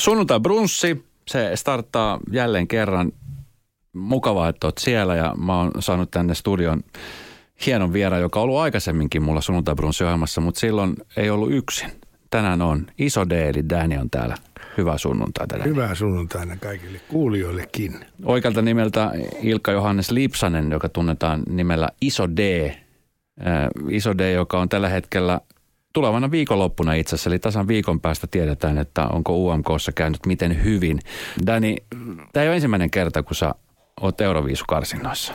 [0.00, 3.12] Sunnuntai brunssi, se starttaa jälleen kerran.
[3.92, 6.82] Mukavaa, että oot siellä ja mä oon saanut tänne studion
[7.66, 11.90] hienon vieraan, joka on ollut aikaisemminkin mulla sunnuntai brunssi-ohjelmassa, mutta silloin ei ollut yksin.
[12.30, 14.34] Tänään on iso D, eli Danny on täällä.
[14.78, 15.58] Hyvää sunnuntaita.
[15.58, 15.70] Danny.
[15.70, 18.04] Hyvää sunnuntaina kaikille kuulijoillekin.
[18.24, 19.12] Oikealta nimeltä
[19.42, 22.66] Ilkka Johannes Lipsanen, joka tunnetaan nimellä Iso D.
[22.66, 22.76] Äh,
[23.90, 25.40] iso D, joka on tällä hetkellä
[25.92, 31.00] tulevana viikonloppuna itse asiassa, eli tasan viikon päästä tiedetään, että onko UMKssa käynyt miten hyvin.
[31.46, 31.76] Dani,
[32.32, 33.54] tämä ei ole ensimmäinen kerta, kun sä
[34.00, 35.32] oot Euroviisukarsinnoissa.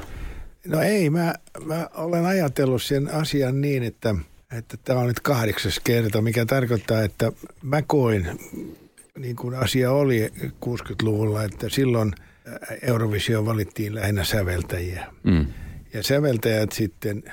[0.67, 1.33] No ei, mä,
[1.65, 4.15] mä olen ajatellut sen asian niin, että
[4.57, 7.31] että tämä on nyt kahdeksas kerta, mikä tarkoittaa, että
[7.63, 8.27] mä koin,
[9.17, 10.31] niin kuin asia oli
[10.65, 12.13] 60-luvulla, että silloin
[12.81, 15.05] Eurovisio valittiin lähinnä säveltäjiä.
[15.23, 15.45] Mm.
[15.93, 17.23] Ja säveltäjät sitten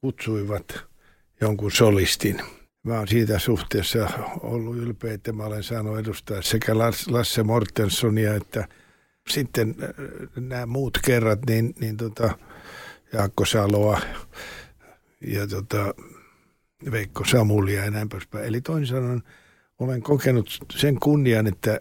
[0.00, 0.64] kutsuivat
[1.40, 2.42] jonkun solistin–
[2.82, 4.08] Mä oon siitä suhteessa
[4.40, 6.72] ollut ylpeä, että mä olen saanut edustaa sekä
[7.10, 8.68] Lasse Mortensonia että
[9.28, 9.88] sitten äh,
[10.36, 12.38] nämä muut kerrat, niin, niin tota
[13.12, 14.00] Jaakko Saloa
[15.20, 15.94] ja tota
[16.90, 18.44] Veikko Samulia ja näin poispäin.
[18.44, 19.22] Eli toisin sanoen
[19.78, 21.80] olen kokenut sen kunnian, että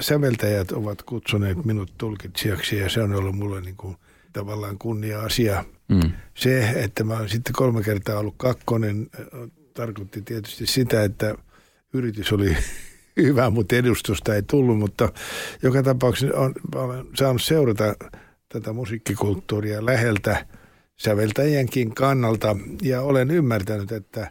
[0.00, 3.96] säveltäjät ovat kutsuneet minut tulkitsijaksi ja se on ollut mulle niin kuin
[4.32, 5.64] tavallaan kunnia-asia.
[5.88, 6.12] Mm.
[6.34, 9.06] Se, että mä olen sitten kolme kertaa ollut kakkonen,
[9.76, 11.34] tarkoitti tietysti sitä, että
[11.92, 12.56] yritys oli
[13.22, 15.12] hyvä, mutta edustusta ei tullut, mutta
[15.62, 17.94] joka tapauksessa on, olen saanut seurata
[18.48, 20.46] tätä musiikkikulttuuria läheltä
[20.96, 22.56] säveltäjienkin kannalta.
[22.82, 24.30] Ja olen ymmärtänyt, että,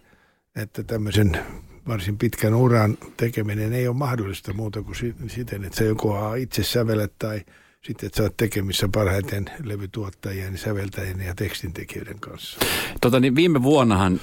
[0.56, 1.40] että tämmöisen
[1.88, 4.96] varsin pitkän uran tekeminen ei ole mahdollista muuta kuin
[5.28, 7.42] siten, että se joko itse sävelet tai–
[7.86, 12.60] sitten, että sä oot tekemissä parhaiten levytuottajien, säveltäjien ja tekstintekijöiden kanssa.
[13.02, 14.22] Tota, niin viime vuonnahan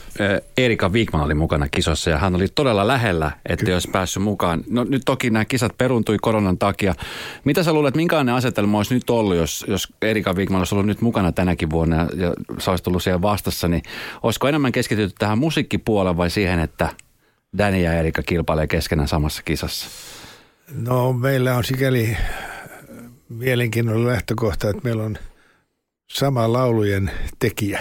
[0.56, 3.76] Erika Wigman oli mukana kisossa ja hän oli todella lähellä, että Kyllä.
[3.76, 4.64] olisi päässyt mukaan.
[4.70, 6.94] No nyt toki nämä kisat peruntui koronan takia.
[7.44, 11.00] Mitä sä luulet, minkälainen asetelma olisi nyt ollut, jos, jos Erika Wigman olisi ollut nyt
[11.00, 13.82] mukana tänäkin vuonna ja, ja sä olisi tullut siellä vastassa, niin
[14.22, 16.88] olisiko enemmän keskitytty tähän musiikkipuoleen vai siihen, että
[17.58, 19.88] Danny ja Erika kilpailee keskenään samassa kisassa?
[20.74, 22.16] No meillä on sikäli
[23.32, 25.18] mielenkiinnolla lähtökohta, että meillä on
[26.10, 27.80] sama laulujen tekijä.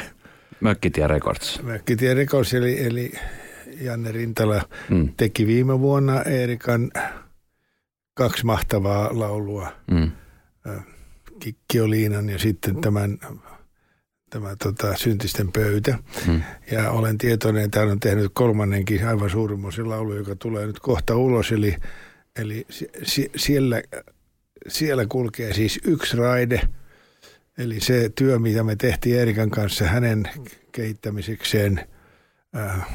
[0.60, 1.64] Mökkitie Records.
[1.64, 3.12] Mökkitie Records, eli, eli
[3.82, 5.14] Janne Rintala mm.
[5.18, 6.92] teki viime vuonna Eerikan
[8.14, 9.72] kaksi mahtavaa laulua.
[9.92, 10.12] Mm.
[11.40, 13.18] Kikkioliinan ja sitten tämän,
[14.30, 15.98] tämä tota, syntisten pöytä.
[16.28, 16.42] Mm.
[16.72, 21.16] Ja olen tietoinen, että hän on tehnyt kolmannenkin aivan suurimmoisen laulu, joka tulee nyt kohta
[21.16, 21.52] ulos.
[21.52, 21.76] Eli,
[22.36, 22.68] eli
[23.36, 23.82] siellä
[24.68, 26.62] siellä kulkee siis yksi raide,
[27.58, 30.30] eli se työ, mitä me tehtiin Erikan kanssa hänen
[30.72, 31.86] kehittämisekseen,
[32.56, 32.88] äh,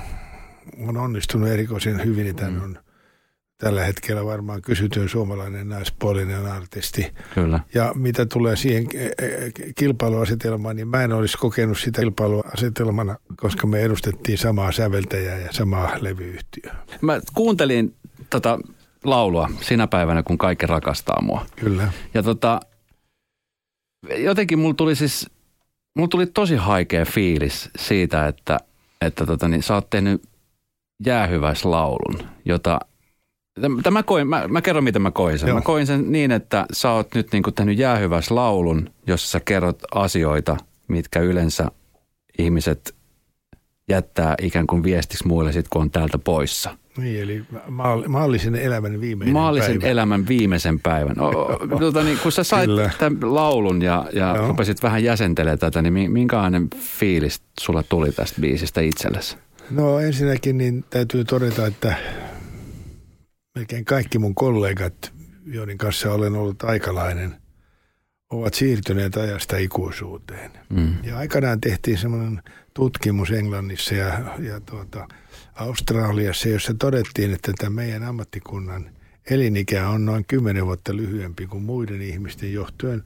[0.89, 2.63] on onnistunut erikoisen hyvin, mm.
[2.63, 2.79] on
[3.59, 7.13] tällä hetkellä varmaan kysytyn suomalainen naispuolinen artisti.
[7.35, 7.61] Kyllä.
[7.75, 13.67] Ja mitä tulee siihen e, e, kilpailuasetelmaan, niin mä en olisi kokenut sitä kilpailuasetelmana, koska
[13.67, 16.77] me edustettiin samaa säveltäjää ja samaa levyyhtiöä.
[17.01, 17.95] Mä kuuntelin
[18.31, 18.59] tota
[19.11, 21.47] laulua sinä päivänä, kun kaikki rakastaa mua.
[21.57, 21.93] Kyllä.
[22.15, 22.61] Ja tota,
[24.17, 25.31] jotenkin mulla tuli siis,
[25.97, 28.59] mulla tuli tosi haikea fiilis siitä, että,
[29.01, 30.23] että tota, niin, sä oot tehnyt
[31.07, 32.81] jäähyväislaulun, jota
[33.83, 35.49] Tämä koin, mä, mä kerron, miten mä koin sen.
[35.49, 35.59] Joo.
[35.59, 40.57] Mä koin sen niin, että sä oot nyt niin tehnyt jäähyväislaulun, jossa sä kerrot asioita,
[40.89, 41.71] mitkä yleensä
[42.39, 42.95] ihmiset
[43.89, 46.79] jättää ikään kuin viestiksi muille sit, kun on täältä poissa.
[46.97, 47.45] Niin, eli
[48.09, 49.93] maallisen elämän viimeinen Maallisen päivä.
[49.93, 51.21] elämän viimeisen päivän.
[51.21, 52.91] O, tuota, niin, kun sä sait Kyllä.
[52.99, 56.69] tämän laulun ja, ja rupesit vähän jäsentelemään tätä, niin minkälainen
[56.99, 59.37] fiilis sulla tuli tästä biisistä itsellesi?
[59.71, 61.97] No ensinnäkin niin täytyy todeta, että
[63.55, 65.13] melkein kaikki mun kollegat,
[65.47, 67.37] joiden kanssa olen ollut aikalainen,
[68.31, 70.51] ovat siirtyneet ajasta ikuisuuteen.
[70.71, 70.95] Mm.
[71.03, 72.43] Ja aikanaan tehtiin semmoinen
[72.75, 75.09] tutkimus Englannissa ja, ja tuota,
[75.57, 78.91] Australiassa, jossa todettiin, että tämä meidän ammattikunnan
[79.31, 83.03] elinikä on noin 10 vuotta lyhyempi kuin muiden ihmisten johtuen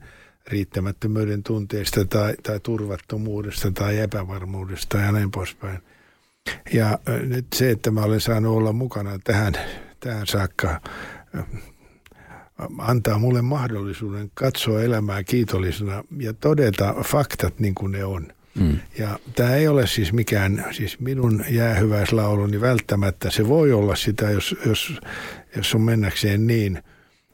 [0.47, 5.79] riittämättömyyden tunteesta tai, tai turvattomuudesta tai epävarmuudesta ja näin poispäin.
[6.73, 9.53] Ja nyt se, että mä olen saanut olla mukana tähän,
[9.99, 10.81] tähän saakka,
[12.77, 18.27] antaa mulle mahdollisuuden katsoa elämää kiitollisena ja todeta faktat niin kuin ne on–
[18.59, 18.79] Mm.
[18.97, 23.31] Ja tämä ei ole siis mikään, siis minun jäähyväislauluni välttämättä.
[23.31, 24.99] Se voi olla sitä, jos, jos,
[25.55, 26.83] jos on mennäkseen niin.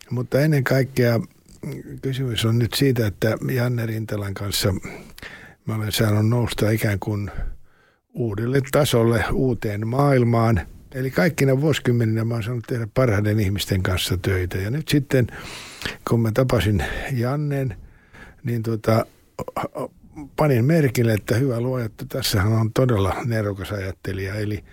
[0.09, 1.19] Mutta ennen kaikkea
[2.01, 4.73] kysymys on nyt siitä, että Janne Rintalan kanssa
[5.65, 7.31] mä olen saanut nousta ikään kuin
[8.13, 10.61] uudelle tasolle, uuteen maailmaan.
[10.91, 14.57] Eli kaikkina vuosikymmeninä mä oon saanut tehdä parhaiden ihmisten kanssa töitä.
[14.57, 15.27] Ja nyt sitten,
[16.09, 17.77] kun mä tapasin Jannen,
[18.43, 19.05] niin tota,
[20.35, 24.35] panin merkille, että hyvä luoja, että tässähän on todella nerokas ajattelija.
[24.35, 24.63] Eli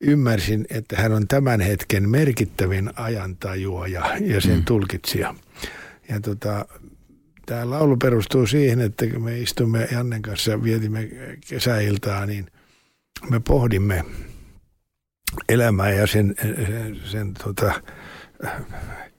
[0.00, 4.64] ymmärsin, että hän on tämän hetken merkittävin ajantajuaja ja sen mm.
[4.64, 5.34] tulkitsija.
[6.08, 6.66] Ja tota,
[7.46, 11.08] tämä laulu perustuu siihen, että kun me istumme Jannen kanssa, vietimme
[11.48, 12.46] kesäiltaa, niin
[13.30, 14.04] me pohdimme
[15.48, 16.34] elämää ja sen,
[16.66, 17.82] sen, sen tota,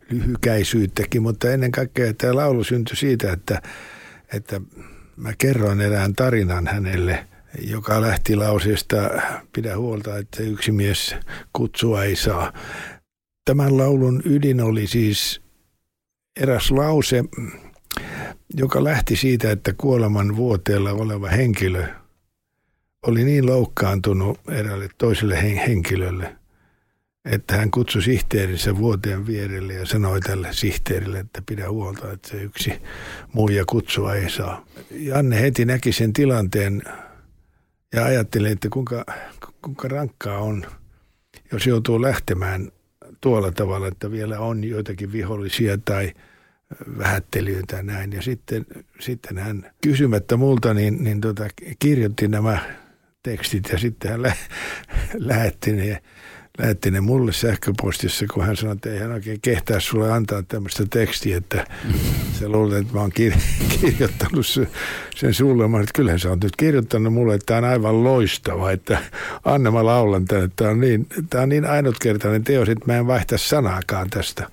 [0.09, 3.61] lyhykäisyyttäkin, mutta ennen kaikkea tämä laulu syntyi siitä, että,
[4.33, 4.61] että
[5.19, 7.27] mä kerroin erään tarinan hänelle,
[7.61, 8.97] joka lähti lauseesta
[9.53, 11.15] pidä huolta, että yksi mies
[11.53, 12.53] kutsua ei saa.
[13.45, 15.41] Tämän laulun ydin oli siis
[16.39, 17.23] eräs lause,
[18.53, 21.87] joka lähti siitä, että kuoleman vuoteella oleva henkilö
[23.07, 26.35] oli niin loukkaantunut eräälle toiselle henkilölle,
[27.25, 32.43] että hän kutsui sihteerinsä vuoteen vierelle ja sanoi tälle sihteerille, että pidä huolta, että se
[32.43, 32.73] yksi
[33.33, 34.65] muija kutsua ei saa.
[34.91, 36.81] Janne heti näki sen tilanteen
[37.93, 39.05] ja ajatteli, että kuinka,
[39.61, 40.65] kuinka rankkaa on,
[41.51, 42.71] jos joutuu lähtemään
[43.21, 46.13] tuolla tavalla, että vielä on joitakin vihollisia tai
[46.97, 48.11] vähättelijöitä ja näin.
[48.11, 48.65] Ja sitten,
[48.99, 51.47] sitten hän kysymättä multa niin, niin tota,
[51.79, 52.59] kirjoitti nämä
[53.23, 54.35] tekstit ja sitten hän lä-
[55.29, 56.01] lähetti ne
[56.59, 60.85] lähetti ne mulle sähköpostissa, kun hän sanoi, että ei hän oikein kehtää sulle antaa tämmöistä
[60.89, 61.65] tekstiä, että
[62.39, 63.39] se luulee, että mä oon kir-
[63.81, 64.45] kirjoittanut
[65.15, 65.67] sen sulle.
[65.67, 68.97] Mä että kyllähän sä oot nyt kirjoittanut mulle, että tämä on aivan loistava, että
[69.43, 73.07] Anne mä laulan tämän, tämä on niin, tämä on niin ainutkertainen teos, että mä en
[73.07, 74.49] vaihtaisi sanaakaan tästä.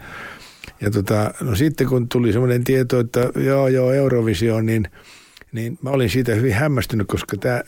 [0.81, 4.89] Ja tota, no sitten kun tuli semmoinen tieto, että joo joo Eurovisio, niin,
[5.53, 7.63] niin mä olin siitä hyvin hämmästynyt, koska tämä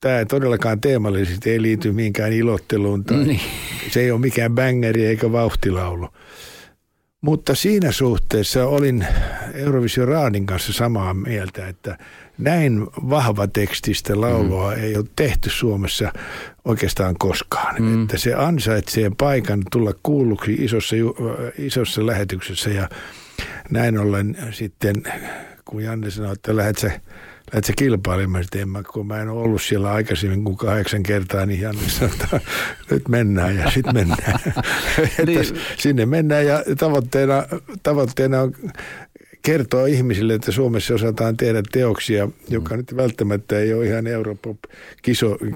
[0.00, 3.04] tämä todellakaan teemallisesti ei liity mihinkään ilotteluun.
[3.04, 3.40] Tai niin.
[3.90, 6.08] Se ei ole mikään bängeri eikä vauhtilaulu.
[7.20, 9.06] Mutta siinä suhteessa olin
[9.54, 11.98] Eurovision Raadin kanssa samaa mieltä, että
[12.38, 14.82] näin vahva tekstistä laulua mm.
[14.82, 16.12] ei ole tehty Suomessa
[16.64, 17.82] oikeastaan koskaan.
[17.82, 18.02] Mm.
[18.02, 20.96] Että se ansaitsee paikan tulla kuulluksi isossa,
[21.58, 22.88] isossa lähetyksessä ja
[23.70, 24.94] näin ollen sitten,
[25.64, 27.00] kun Janne sanoi, että lähdet sä
[27.52, 31.02] lähdet sä kilpailemaan, että en mä, kun mä en ole ollut siellä aikaisemmin kuin kahdeksan
[31.02, 32.40] kertaa, niin Janne sanoi, että
[32.90, 34.40] nyt mennään ja sitten mennään.
[35.26, 35.46] niin.
[35.78, 37.44] sinne mennään ja tavoitteena,
[37.82, 38.54] tavoitteena on
[39.42, 44.58] kertoa ihmisille, että Suomessa osataan tehdä teoksia, joka nyt välttämättä ei ole ihan Euroopan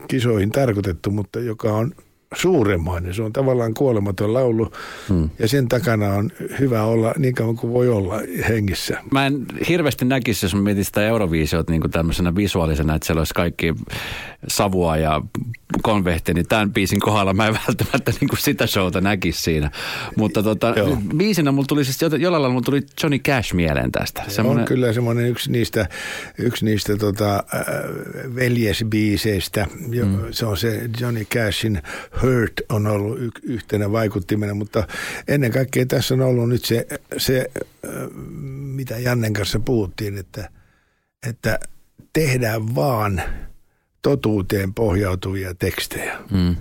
[0.09, 1.93] kisoihin tarkoitettu, mutta joka on
[2.32, 3.14] suuremmainen.
[3.14, 4.73] Se on tavallaan kuolematon laulu
[5.08, 5.31] hmm.
[5.38, 6.31] ja sen takana on
[6.61, 8.99] hyvä olla niin kauan kuin voi olla hengissä.
[9.11, 13.20] Mä en hirveästi näkisi, jos mä mietin sitä Euroviisiota niin kuin tämmöisenä visuaalisena, että siellä
[13.20, 13.75] olisi kaikki
[14.49, 15.23] savua ja
[15.82, 19.70] konvehti, niin tämän biisin kohdalla mä en välttämättä niin kuin sitä showta näkisi siinä.
[20.17, 20.75] Mutta tota,
[21.17, 24.23] biisinä mulla tuli siis, jollain lailla mulla tuli Johnny Cash mieleen tästä.
[24.29, 24.62] Semmoinen...
[24.62, 25.88] On kyllä semmoinen yksi niistä,
[26.38, 27.64] yksi niistä tota, äh,
[28.34, 29.67] veljesbiiseistä.
[29.88, 30.19] Mm.
[30.31, 31.82] Se on se Johnny Cashin
[32.23, 34.87] Hurt on ollut y- yhtenä vaikuttimena, mutta
[35.29, 36.87] ennen kaikkea tässä on ollut nyt se,
[37.17, 37.51] se
[38.53, 40.51] mitä Jannen kanssa puhuttiin, että,
[41.29, 41.59] että
[42.13, 43.23] tehdään vaan–
[44.03, 46.19] totuuteen pohjautuvia tekstejä.
[46.31, 46.57] Mm.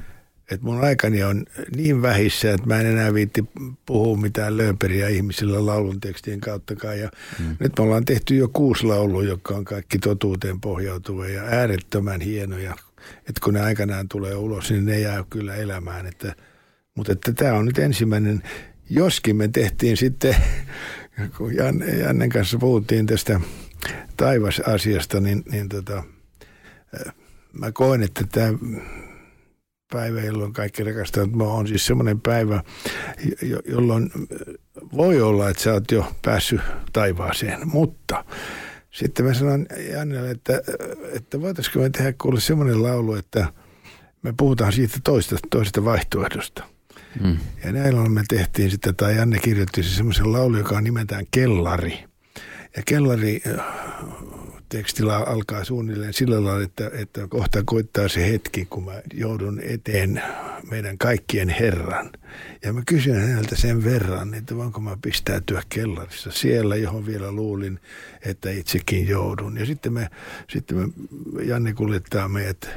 [0.51, 3.43] Et mun aikani on niin vähissä, että mä en enää viitti
[3.85, 6.99] puhua mitään lööperiä ihmisillä laulun tekstien kauttakaan.
[6.99, 7.09] Ja
[7.39, 7.55] mm.
[7.59, 12.75] Nyt me ollaan tehty jo kuusi laulua, jotka on kaikki totuuteen pohjautuvia ja äärettömän hienoja.
[13.17, 16.07] Että kun ne aikanaan tulee ulos, niin ne jää kyllä elämään.
[16.07, 16.35] Että,
[16.95, 18.43] mutta että tämä on nyt ensimmäinen,
[18.89, 20.35] joskin me tehtiin sitten,
[21.37, 23.39] kun Janne, Jannen kanssa puhuttiin tästä
[24.17, 26.03] taivasasiasta, niin, niin tota,
[27.53, 28.53] mä koen, että tämä
[29.91, 32.63] päivä, jolloin kaikki rakastavat mä on siis semmoinen päivä,
[33.65, 34.11] jolloin
[34.91, 36.61] voi olla, että sä oot jo päässyt
[36.93, 38.25] taivaaseen, mutta
[38.91, 40.61] sitten mä sanon Jannelle, että,
[41.13, 43.47] että voitaisiko me tehdä kuule semmoinen laulu, että
[44.21, 46.63] me puhutaan siitä toista, toisesta vaihtoehdosta.
[47.23, 47.37] Mm.
[47.63, 52.03] Ja näin me tehtiin sitten, tai Janne kirjoitti semmoisen laulu, joka on nimeltään Kellari.
[52.75, 53.41] Ja Kellari
[54.71, 60.21] tekstillä alkaa suunnilleen sillä lailla, että, että kohta koittaa se hetki, kun mä joudun eteen
[60.69, 62.09] meidän kaikkien Herran.
[62.63, 67.79] Ja mä kysyn häneltä sen verran, että voinko mä pistäytyä kellarissa siellä, johon vielä luulin,
[68.25, 69.57] että itsekin joudun.
[69.57, 70.09] Ja sitten me,
[70.49, 70.87] sitten me
[71.43, 72.69] Janne kuljettaa meidät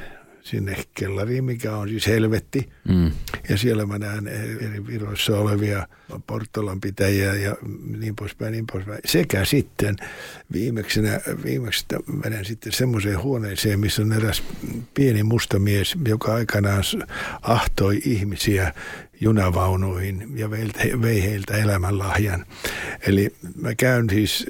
[0.45, 2.69] sinne kellariin, mikä on siis helvetti.
[2.87, 3.11] Mm.
[3.49, 5.87] Ja siellä mä näen eri viroissa olevia
[6.27, 7.55] Portolan pitäjiä ja
[7.97, 8.99] niin poispäin, niin poispäin.
[9.05, 9.95] Sekä sitten
[10.53, 11.85] viimeksenä, viimeksi
[12.23, 14.43] menen sitten semmoiseen huoneeseen, missä on eräs
[14.93, 16.83] pieni musta mies, joka aikanaan
[17.41, 18.73] ahtoi ihmisiä
[19.21, 20.51] junavaunuihin ja
[21.01, 22.45] vei heiltä elämänlahjan.
[23.07, 24.45] Eli mä käyn siis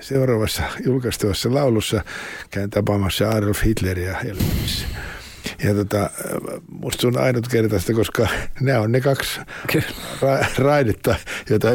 [0.00, 2.04] seuraavassa julkaistuvassa laulussa,
[2.50, 4.86] käyn tapaamassa Adolf Hitleriä Helsingissä.
[5.64, 6.10] Ja tota,
[6.70, 8.28] musta on ainutkertaista, koska
[8.60, 9.40] nämä on ne kaksi
[10.22, 11.14] ra- raidetta,
[11.50, 11.68] jota,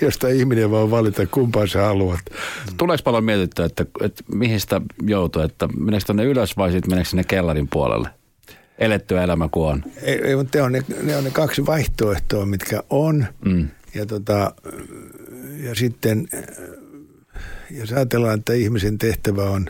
[0.00, 2.20] josta ihminen voi valita kumpaan sä haluat.
[2.76, 7.10] Tuleeko paljon mietittyä, että, että mihin sitä joutuu, että meneekö tuonne ylös vai sitten meneekö
[7.10, 8.08] sinne kellarin puolelle?
[8.78, 9.84] Elettyä elämä kuin on.
[10.02, 13.26] Ei, ei mutta ne on ne, ne on ne kaksi vaihtoehtoa, mitkä on.
[13.44, 13.68] Mm.
[13.94, 14.54] Ja, tota,
[15.60, 16.28] ja sitten,
[17.70, 19.66] jos ajatellaan, että ihmisen tehtävä on,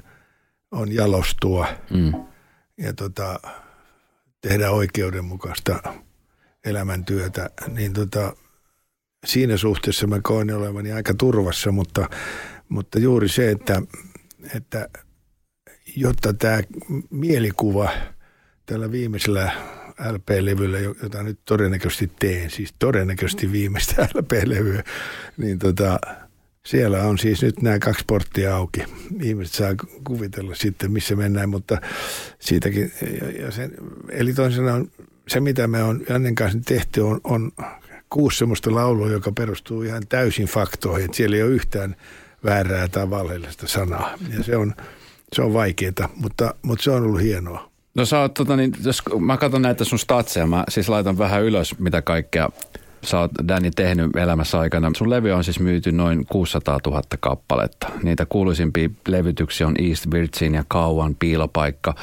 [0.71, 2.13] on jalostua mm.
[2.83, 3.41] Ja tota,
[4.41, 5.95] tehdä oikeudenmukaista
[6.65, 8.37] elämäntyötä, niin tota,
[9.27, 12.09] siinä suhteessa mä koen olevani aika turvassa, mutta,
[12.69, 13.83] mutta juuri se, että,
[14.57, 14.89] että
[15.97, 16.61] jotta tämä
[17.11, 17.91] mielikuva–
[18.67, 19.53] tällä viimeisellä
[20.11, 24.85] LP-levyllä, jota nyt todennäköisesti teen, siis todennäköisesti viimeistä LP-levyä,
[25.37, 25.99] niin tota,
[26.67, 28.85] siellä on siis nyt nämä kaksi porttia auki.
[29.23, 31.81] Ihmiset saa kuvitella sitten, missä mennään, mutta
[32.39, 33.73] siitäkin, ja, ja sen,
[34.09, 34.91] eli toisin sanoen,
[35.29, 37.53] se mitä me on Jannen kanssa tehty on, on
[38.11, 41.05] kuusi semmoista laulua, joka perustuu ihan täysin faktoihin.
[41.05, 41.97] Että siellä ei ole yhtään
[42.45, 44.15] väärää tai valheellista sanaa.
[44.37, 44.75] Ja se on,
[45.33, 47.73] se on vaikeaa, mutta, mutta se on ollut hienoa.
[47.95, 51.43] No sä oot, tota, niin, jos mä katson näitä sun statseja, mä siis laitan vähän
[51.43, 52.49] ylös, mitä kaikkea
[53.05, 54.91] sä oot Danny tehnyt elämässä aikana.
[54.97, 57.89] Sun levy on siis myyty noin 600 000 kappaletta.
[58.03, 61.95] Niitä kuuluisimpia levytyksiä on East Virgin ja Kauan piilopaikka.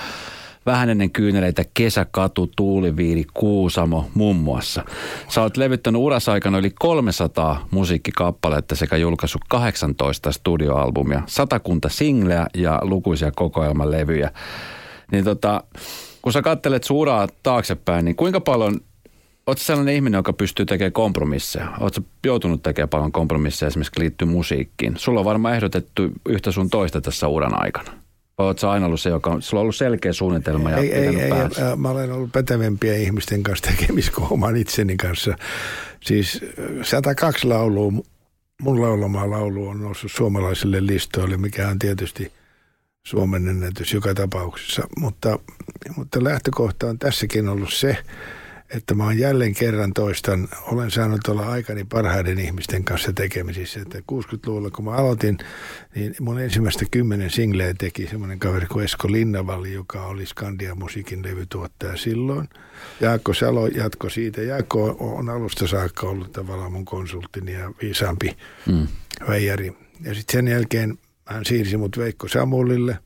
[0.65, 4.83] Vähän ennen kyyneleitä Kesäkatu, Tuuliviiri, Kuusamo muun muassa.
[5.29, 13.31] Sä oot levyttänyt urasaikana yli 300 musiikkikappaletta sekä julkaissut 18 studioalbumia, satakunta singleä ja lukuisia
[13.31, 14.31] kokoelmalevyjä.
[15.11, 15.63] Niin tota,
[16.21, 18.79] kun sä kattelet suuraa taaksepäin, niin kuinka paljon,
[19.49, 21.71] ootko sellainen ihminen, joka pystyy tekemään kompromisseja?
[21.79, 24.93] Ootko joutunut tekemään paljon kompromisseja esimerkiksi liittyy musiikkiin?
[24.97, 27.91] Sulla on varmaan ehdotettu yhtä sun toista tässä uran aikana.
[28.37, 31.07] Vai ootko aina ollut se, joka on, sulla on ollut selkeä suunnitelma ja ei, ei,
[31.07, 31.31] ei, ei,
[31.75, 35.35] mä olen ollut pätevämpiä ihmisten kanssa tekemistä kuin oman itseni kanssa.
[36.01, 36.45] Siis
[36.81, 37.91] 102 laulua,
[38.61, 42.31] mun laulamaa laulu on noussut suomalaisille listoille, mikä on tietysti–
[43.09, 44.87] Suomen ennätys joka tapauksessa.
[44.99, 45.39] Mutta,
[45.95, 47.97] mutta lähtökohta on tässäkin ollut se,
[48.69, 53.79] että mä oon jälleen kerran toistan, olen saanut olla aikani parhaiden ihmisten kanssa tekemisissä.
[53.81, 55.37] Että 60-luvulla, kun mä aloitin,
[55.95, 61.23] niin mun ensimmäistä kymmenen singleä teki semmoinen kaveri kuin Esko Linnavalli, joka oli Skandia musiikin
[61.23, 62.49] levytuottaja silloin.
[63.01, 64.41] Jaakko Salo jatko siitä.
[64.41, 68.87] Jaakko on alusta saakka ollut tavallaan mun konsulttini ja viisaampi mm.
[69.27, 69.73] väijäri.
[70.01, 72.97] Ja sitten sen jälkeen hän siirsi mut Veikko Samulille,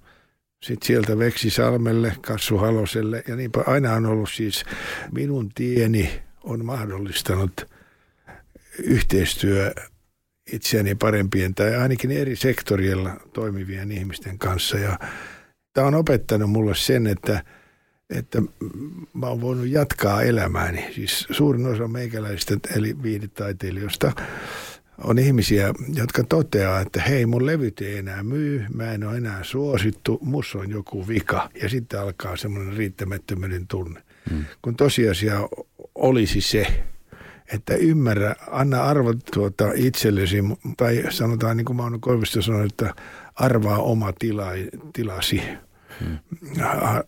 [0.64, 4.66] sitten sieltä Veksi Salmelle, Kassu Haloselle ja niinpä aina on ollut siis
[5.12, 7.68] minun tieni on mahdollistanut
[8.84, 9.74] yhteistyö
[10.52, 14.78] itseäni parempien tai ainakin eri sektorilla toimivien ihmisten kanssa.
[14.78, 15.00] Ja
[15.74, 17.44] tämä on opettanut mulle sen, että,
[18.10, 18.42] että
[19.14, 20.94] mä oon voinut jatkaa elämääni.
[20.96, 24.12] Siis suurin osa meikäläisistä eli viidetaiteilijoista
[24.98, 29.44] on ihmisiä, jotka toteaa, että hei mun levyt ei enää myy, mä en ole enää
[29.44, 31.50] suosittu, mussa on joku vika.
[31.62, 34.04] Ja sitten alkaa semmoinen riittämättömyyden tunne.
[34.30, 34.46] Hmm.
[34.62, 35.50] Kun tosiasia
[35.96, 36.84] olisi se,
[37.54, 40.44] että ymmärrä, anna arvo tuota itsellesi,
[40.78, 42.94] tai sanotaan niin kuin Mauno Koivisto sanoi, että
[43.36, 44.48] arvaa oma tila,
[44.94, 45.42] tilasi.
[46.00, 46.18] Hmm.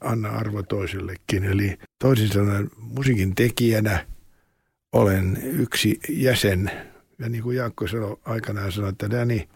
[0.02, 1.44] Anna arvo toisellekin.
[1.44, 4.06] Eli toisin sanoen musiikin tekijänä
[4.92, 6.72] olen yksi jäsen
[7.20, 9.50] ja niin kuin Jaakko sanoi aikanaan sanoi, että Dani,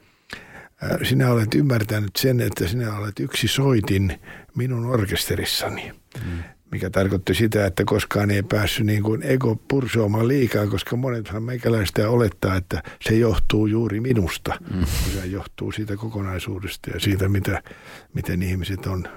[1.04, 4.20] sinä olet ymmärtänyt sen, että sinä olet yksi soitin
[4.56, 5.92] minun orkesterissani.
[6.26, 6.44] Mm.
[6.72, 12.10] Mikä tarkoitti sitä, että koskaan ei päässyt niin kuin ego pursoamaan liikaa, koska monethan meikäläistä
[12.10, 14.58] olettaa, että se johtuu juuri minusta.
[14.74, 14.86] Mm.
[14.86, 17.64] Se johtuu siitä kokonaisuudesta ja siitä, mitä,
[18.14, 19.08] miten ihmiset on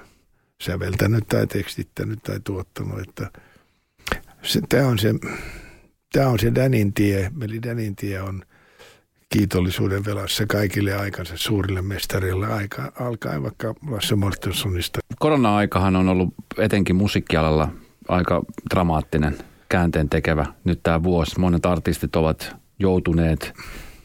[0.61, 2.99] säveltänyt tai tekstittänyt tai tuottanut.
[2.99, 3.31] Että
[4.41, 5.13] se, tämä on se
[6.13, 7.31] tämä on se Danin tie.
[7.41, 8.43] Eli Danin tie on
[9.29, 14.99] kiitollisuuden velassa kaikille aikansa suurille mestarille aika, alkaen vaikka Lasse Mortensonista.
[15.19, 17.69] Korona-aikahan on ollut etenkin musiikkialalla
[18.07, 18.41] aika
[18.73, 19.37] dramaattinen,
[19.69, 20.45] käänteen tekevä.
[20.63, 23.53] Nyt tämä vuosi, monet artistit ovat joutuneet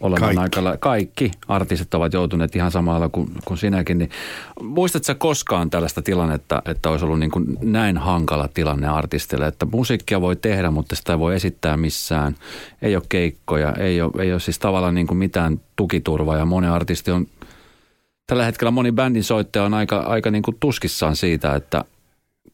[0.00, 0.60] olemaan kaikki.
[0.60, 3.98] aika Kaikki artistit ovat joutuneet ihan samalla kuin, kuin sinäkin.
[3.98, 4.10] Niin
[4.62, 10.20] muistatko koskaan tällaista tilannetta, että olisi ollut niin kuin näin hankala tilanne artistille, että musiikkia
[10.20, 12.34] voi tehdä, mutta sitä ei voi esittää missään.
[12.82, 16.66] Ei ole keikkoja, ei ole, ei ole siis tavallaan niin kuin mitään tukiturvaa ja moni
[16.66, 17.26] artisti on,
[18.26, 21.84] tällä hetkellä moni bändin soittaja on aika, aika niin kuin tuskissaan siitä, että–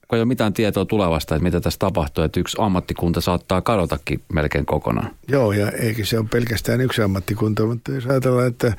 [0.08, 4.20] kun ei ole mitään tietoa tulevasta, että mitä tässä tapahtuu, että yksi ammattikunta saattaa kadotakin
[4.32, 5.10] melkein kokonaan.
[5.28, 8.72] Joo, ja eikä se ole pelkästään yksi ammattikunta, mutta jos ajatellaan, että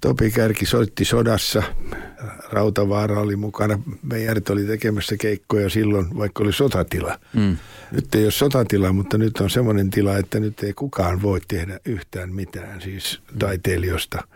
[0.00, 1.62] Topi Kärki soitti sodassa,
[2.50, 7.18] Rautavaara oli mukana, Meijarit oli tekemässä keikkoja silloin, vaikka oli sotatila.
[7.32, 7.56] Mm.
[7.92, 11.80] Nyt ei ole sotatila, mutta nyt on semmoinen tila, että nyt ei kukaan voi tehdä
[11.84, 14.22] yhtään mitään, siis taiteilijoista–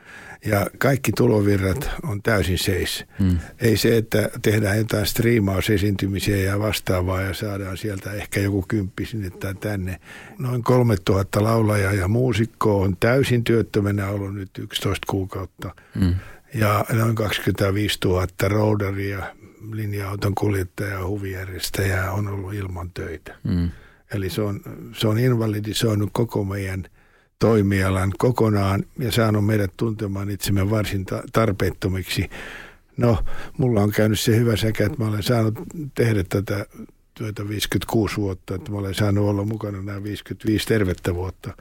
[0.44, 3.04] ja kaikki tulovirrat on täysin seis.
[3.20, 3.38] Mm.
[3.60, 9.30] Ei se, että tehdään jotain striimausesiintymisiä ja vastaavaa ja saadaan sieltä ehkä joku kymppi sinne
[9.30, 10.00] tai tänne.
[10.38, 15.74] Noin 3000 laulajaa ja muusikkoa on täysin työttömänä ollut nyt 11 kuukautta.
[15.94, 16.14] Mm.
[16.54, 19.22] Ja noin 25 000 roudaria,
[19.72, 23.34] linja-auton kuljettajaa ja huvijärjestäjää on ollut ilman töitä.
[23.44, 23.70] Mm.
[24.14, 24.60] Eli se on,
[24.92, 26.84] se on invalidisoinut koko meidän–
[27.44, 32.30] toimialan kokonaan ja saanut meidät tuntemaan itsemme varsin tarpeettomiksi.
[32.96, 33.18] No,
[33.58, 35.54] mulla on käynyt se hyvä sekä, että mä olen saanut
[35.94, 36.66] tehdä tätä
[37.14, 41.56] työtä 56 vuotta, että mä olen saanut olla mukana nämä 55 tervettä vuotta.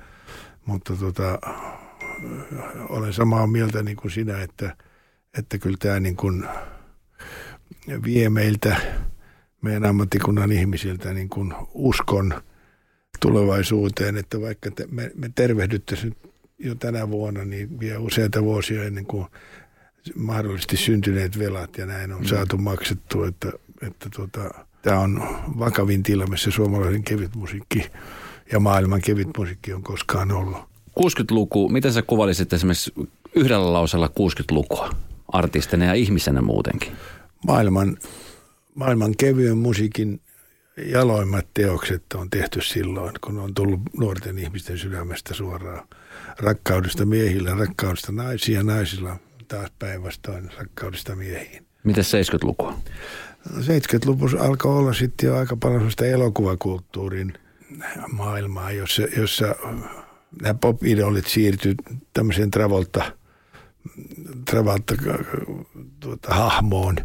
[0.66, 1.40] Mutta tota,
[2.90, 4.75] olen samaa mieltä niin kuin sinä, että,
[5.38, 6.46] että kyllä tämä niin kuin
[8.04, 8.78] vie meiltä,
[9.62, 12.34] meidän ammattikunnan ihmisiltä niin kuin uskon–
[13.24, 16.15] tulevaisuuteen, että vaikka te, me, me tervehdyttäisiin
[16.60, 19.25] jo tänä vuonna, niin vielä useita vuosia ennen kuin
[20.15, 22.27] mahdollisesti syntyneet velat ja näin on mm.
[22.27, 23.51] saatu maksettua, että,
[23.88, 25.24] että tuota, tämä on
[25.60, 27.86] vakavin tila, missä suomalainen kevytmusiikki
[28.51, 30.58] ja maailman kevytmusiikki on koskaan ollut.
[31.00, 32.94] 60-luku, miten sä kuvailisit esimerkiksi
[33.36, 34.89] yhdellä lausella 60-lukua
[35.27, 36.92] artistina ja ihmisenä muutenkin?
[37.46, 37.98] Maailman,
[38.75, 40.20] maailman kevyen musiikin
[40.77, 45.88] jaloimmat teokset on tehty silloin, kun on tullut nuorten ihmisten sydämestä suoraan.
[46.39, 51.65] Rakkaudesta miehillä, rakkaudesta naisia, naisilla taas päinvastoin rakkaudesta miehiin.
[51.84, 52.80] Miten 70-lukua?
[53.50, 57.34] 70-luvussa alkoi olla sitten jo aika paljon sellaista elokuvakulttuurin
[58.12, 59.56] maailmaa, jossa, jossa
[60.42, 61.75] nämä pop-idolit siirtyi
[62.13, 63.12] tämmöiseen Travolta,
[64.50, 64.96] Travolta
[66.00, 66.95] tuota, hahmoon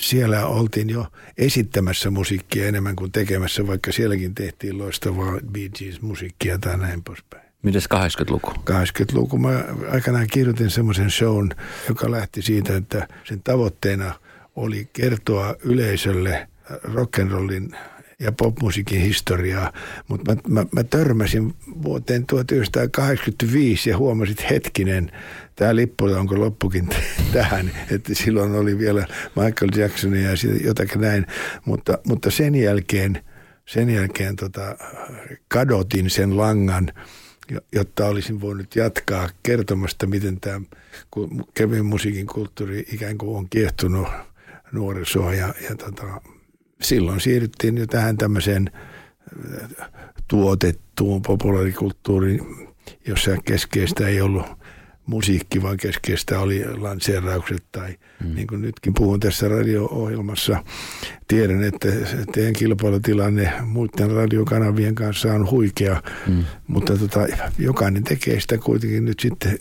[0.00, 1.06] siellä oltiin jo
[1.38, 7.48] esittämässä musiikkia enemmän kuin tekemässä, vaikka sielläkin tehtiin loistavaa Bee Gees-musiikkia tai näin poispäin.
[7.62, 8.50] Mites 80-luku?
[8.70, 9.38] 80-luku.
[9.38, 11.50] Mä aikanaan kirjoitin semmoisen shown,
[11.88, 14.14] joka lähti siitä, että sen tavoitteena
[14.56, 17.76] oli kertoa yleisölle rock'n'rollin
[18.20, 19.72] ja popmusiikin historiaa,
[20.08, 25.12] mutta mä, mä, mä törmäsin vuoteen 1985 ja huomasin, hetkinen,
[25.58, 26.88] tämä Lippola onko loppukin
[27.32, 30.30] tähän, että silloin oli vielä Michael Jackson ja
[30.64, 31.26] jotakin näin,
[31.64, 33.24] mutta, mutta sen jälkeen,
[33.66, 34.76] sen jälkeen tota,
[35.48, 36.92] kadotin sen langan,
[37.72, 40.60] jotta olisin voinut jatkaa kertomasta, miten tämä
[41.54, 44.08] kevyen musiikin kulttuuri ikään kuin on kiehtunut
[44.72, 46.20] nuorisoa ja, ja tota,
[46.82, 48.70] silloin siirryttiin jo tähän tämmöiseen
[49.80, 49.90] äh,
[50.28, 52.40] tuotettuun populaarikulttuuriin,
[53.06, 54.57] jossa keskeistä ei ollut
[55.08, 58.34] musiikki, vaan keskeistä oli lanseeraukset tai mm.
[58.34, 60.64] niin kuin nytkin puhun tässä radio-ohjelmassa.
[61.28, 61.88] Tiedän, että
[62.32, 66.44] teidän kilpailutilanne muiden radiokanavien kanssa on huikea, mm.
[66.66, 67.26] mutta tota,
[67.58, 69.58] jokainen tekee sitä kuitenkin nyt sitten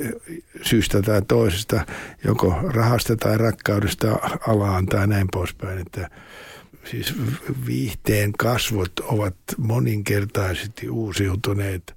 [0.61, 1.85] syystä tai toisesta,
[2.23, 6.09] joko rahasta tai rakkaudesta alaan tai näin poispäin, että
[6.83, 7.13] siis
[7.65, 11.96] viihteen kasvot ovat moninkertaisesti uusiutuneet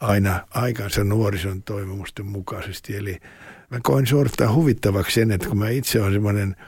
[0.00, 2.96] aina aikansa nuorison toivomusten mukaisesti.
[2.96, 3.18] Eli
[3.70, 6.56] mä koin suorittaa huvittavaksi sen, että kun mä itse olen semmoinen–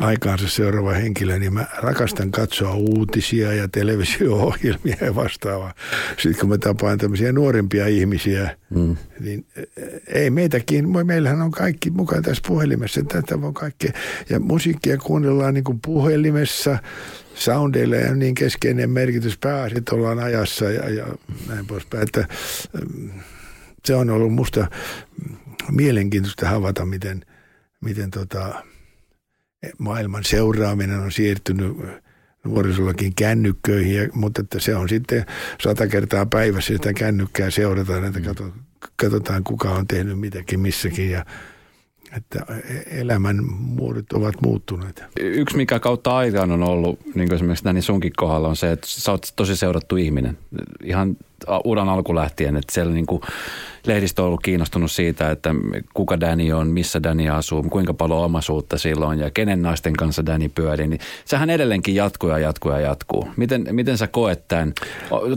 [0.00, 5.74] aikaansa seuraava henkilö, niin mä rakastan katsoa uutisia ja televisio-ohjelmia ja vastaavaa.
[6.18, 8.96] Sitten kun mä tapaan tämmöisiä nuorempia ihmisiä, mm.
[9.20, 9.62] niin e,
[10.06, 13.02] ei meitäkin, meillähän on kaikki mukana tässä puhelimessa.
[13.02, 13.88] Tätä on kaikki.
[14.30, 16.78] Ja musiikkia kuunnellaan niin kuin puhelimessa,
[17.34, 21.06] soundeilla ja niin keskeinen merkitys pääasia, ollaan ajassa ja, ja
[21.48, 22.02] näin poispäin.
[22.02, 22.28] Että,
[22.96, 23.10] mm,
[23.84, 24.66] se on ollut musta
[25.70, 27.24] mielenkiintoista havaita, miten,
[27.80, 28.62] miten tota,
[29.78, 31.76] maailman seuraaminen on siirtynyt
[32.44, 35.26] nuorisollakin kännykköihin, mutta että se on sitten
[35.62, 38.20] sata kertaa päivässä sitä kännykkää seurataan, että
[38.96, 41.24] katsotaan kuka on tehnyt mitäkin missäkin ja
[42.16, 42.46] että
[42.86, 45.04] elämän muodot ovat muuttuneet.
[45.20, 48.86] Yksi, mikä kautta aikaan on ollut, niin kuin esimerkiksi Danny sunkin kohdalla, on se, että
[48.90, 50.38] sä oot tosi seurattu ihminen.
[50.84, 51.16] Ihan
[51.64, 53.22] uran alku lähtien, että siellä niin kuin
[53.86, 55.54] lehdistö on ollut kiinnostunut siitä, että
[55.94, 60.48] kuka Danny on, missä Danny asuu, kuinka paljon omaisuutta silloin ja kenen naisten kanssa Danny
[60.48, 60.86] pyörii.
[60.86, 63.28] Niin sehän edelleenkin jatkuu ja jatkuu ja jatkuu.
[63.36, 64.72] Miten, miten sä koet tämän?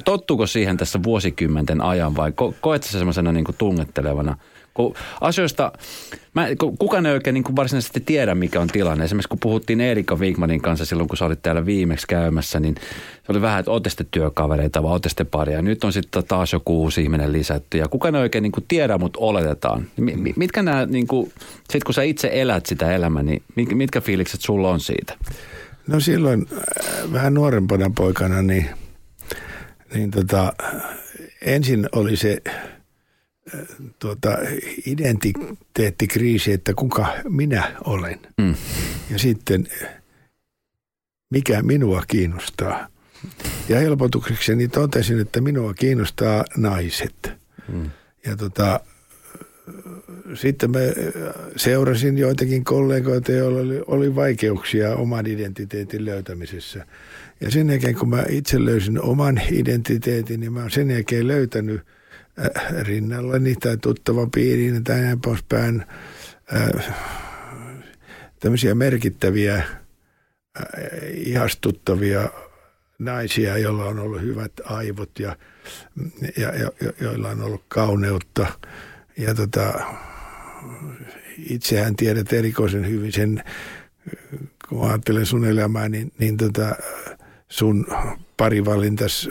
[0.06, 4.38] Tottuuko siihen tässä vuosikymmenten ajan vai koet sä semmoisena niin tungettelevana–
[4.74, 5.72] kun asioista,
[6.34, 6.48] mä,
[6.80, 9.04] kukaan ei oikein niin kuin varsinaisesti tiedä, mikä on tilanne.
[9.04, 12.76] Esimerkiksi kun puhuttiin Erika Wigmanin kanssa silloin, kun sä olit täällä viimeksi käymässä, niin
[13.26, 15.62] se oli vähän, että ootte työkavereita vai ootte paria.
[15.62, 18.98] Nyt on sitten taas joku uusi ihminen lisätty ja kukaan ei oikein niin kuin tiedä,
[18.98, 19.88] mutta oletetaan.
[20.36, 21.32] Mitkä nämä, niin kuin,
[21.70, 25.18] sit kun sä itse elät sitä elämää, niin mitkä fiilikset sulla on siitä?
[25.88, 28.70] No silloin äh, vähän nuorempana poikana, niin,
[29.94, 30.54] niin tota,
[31.42, 32.38] ensin oli se
[34.00, 34.38] tuota,
[34.86, 38.20] identiteettikriisi, että kuka minä olen.
[38.38, 38.56] Mm.
[39.12, 39.68] Ja sitten
[41.30, 42.88] mikä minua kiinnostaa.
[43.70, 47.32] Ja helpotuksekseni totesin, että minua kiinnostaa naiset.
[47.74, 47.90] Mm.
[48.26, 48.80] Ja tota,
[50.34, 50.80] sitten mä
[51.56, 56.86] seurasin joitakin kollegoita, joilla oli, oli vaikeuksia oman identiteetin löytämisessä.
[57.42, 61.82] Ja sen jälkeen, kun mä itse löysin oman identiteetin, niin mä oon sen jälkeen löytänyt–
[62.82, 65.86] rinnallani tai tuttava piiriin tai näin poispäin
[66.54, 66.96] äh,
[68.40, 69.66] tämmöisiä merkittäviä, äh,
[71.14, 72.30] ihastuttavia
[73.00, 75.36] naisia, joilla on ollut hyvät aivot ja,
[76.38, 78.48] ja, ja joilla on ollut kauneutta.
[79.18, 79.74] Ja tota,
[81.38, 83.44] itsehän tiedät erikoisen hyvin sen,
[84.70, 86.76] kun ajattelen sun elämää, niin, niin tota,
[87.50, 87.86] sun
[88.38, 89.30] parivalintas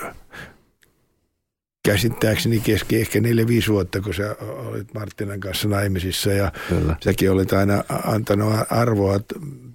[1.83, 3.23] käsittääkseni keski ehkä 4-5
[3.69, 6.97] vuotta, kun sä olit Martinan kanssa naimisissa ja Kyllä.
[7.05, 9.21] säkin olit aina antanut arvoa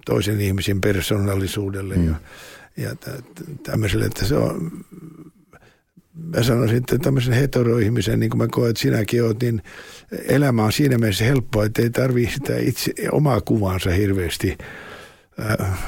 [0.06, 2.06] toisen ihmisen persoonallisuudelle mm.
[2.06, 2.14] ja,
[2.76, 2.90] ja
[3.62, 4.70] tämmöiselle, että se on,
[6.36, 9.62] mä sanoisin, että tämmöisen heteroihmisen, niin kuin mä koen, että sinäkin oot, niin
[10.28, 14.58] elämä on siinä mielessä helppoa, että ei tarvitse sitä itse, omaa kuvaansa hirveästi
[15.60, 15.78] äh,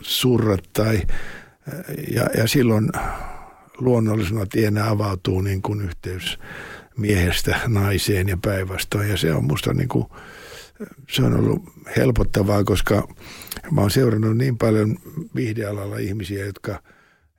[0.00, 1.02] surra tai,
[2.14, 2.90] ja, ja silloin
[3.84, 6.38] luonnollisena tienä avautuu niin kuin yhteys
[6.96, 9.08] miehestä naiseen ja päinvastoin.
[9.08, 10.06] Ja se on musta niin kuin,
[11.10, 11.62] se on ollut
[11.96, 13.08] helpottavaa, koska
[13.70, 14.96] mä oon seurannut niin paljon
[15.34, 16.82] viihdealalla ihmisiä, jotka,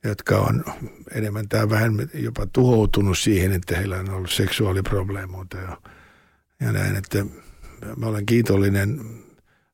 [0.04, 0.64] jotka on
[1.12, 5.78] enemmän tai vähän jopa tuhoutunut siihen, että heillä on ollut seksuaaliprobleemoita ja,
[6.60, 7.26] ja näin, että
[7.98, 9.02] mä olen kiitollinen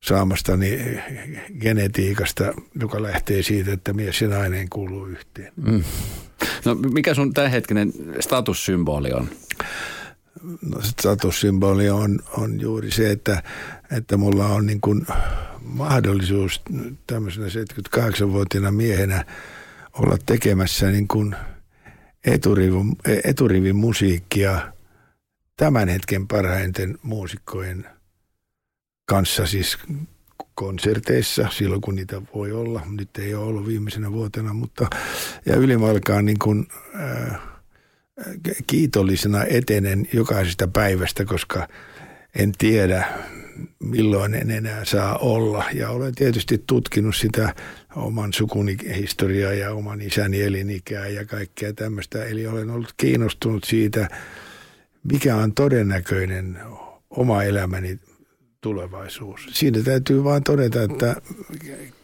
[0.03, 0.79] saamastani
[1.60, 5.53] genetiikasta, joka lähtee siitä, että mies ja nainen kuuluu yhteen.
[5.55, 5.84] Mm.
[6.65, 9.30] No mikä sun tämänhetkinen statussymboli on?
[10.62, 13.43] No statussymboli on, on juuri se, että,
[13.97, 15.06] että mulla on niin kuin
[15.62, 16.62] mahdollisuus
[17.08, 19.25] tämmöisenä 78-vuotiaana miehenä
[19.93, 21.36] olla tekemässä niin kuin
[22.25, 24.73] eturivin, eturivin musiikkia
[25.58, 27.86] tämän hetken parhaiten muusikkojen
[29.06, 29.78] kanssa, siis
[30.56, 32.82] konserteissa silloin, kun niitä voi olla.
[32.89, 34.88] Nyt ei ole ollut viimeisenä vuotena, mutta
[35.45, 37.39] ja ylimalkaan niin kuin, äh,
[38.67, 41.67] kiitollisena etenen jokaisesta päivästä, koska
[42.36, 43.06] en tiedä,
[43.80, 45.65] milloin en enää saa olla.
[45.73, 47.56] Ja olen tietysti tutkinut sitä
[47.95, 52.25] oman sukuni historiaa ja oman isäni elinikää ja kaikkea tämmöistä.
[52.25, 54.08] Eli olen ollut kiinnostunut siitä,
[55.12, 56.60] mikä on todennäköinen
[57.10, 57.99] oma elämäni
[58.62, 59.48] tulevaisuus.
[59.52, 61.15] Siinä täytyy vain todeta, että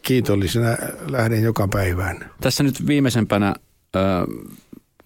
[0.02, 0.78] kiitollisena
[1.10, 2.30] lähden joka päivään.
[2.42, 3.56] Tässä nyt viimeisempänä
[3.96, 4.00] ö,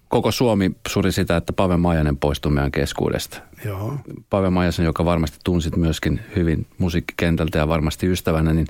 [0.08, 3.40] koko Suomi suri sitä, että Pave Majanen poistui meidän keskuudesta.
[3.64, 3.98] Joo.
[4.30, 8.66] Pave Majasen, joka varmasti tunsit myöskin hyvin musiikkikentältä ja varmasti ystävänä, niin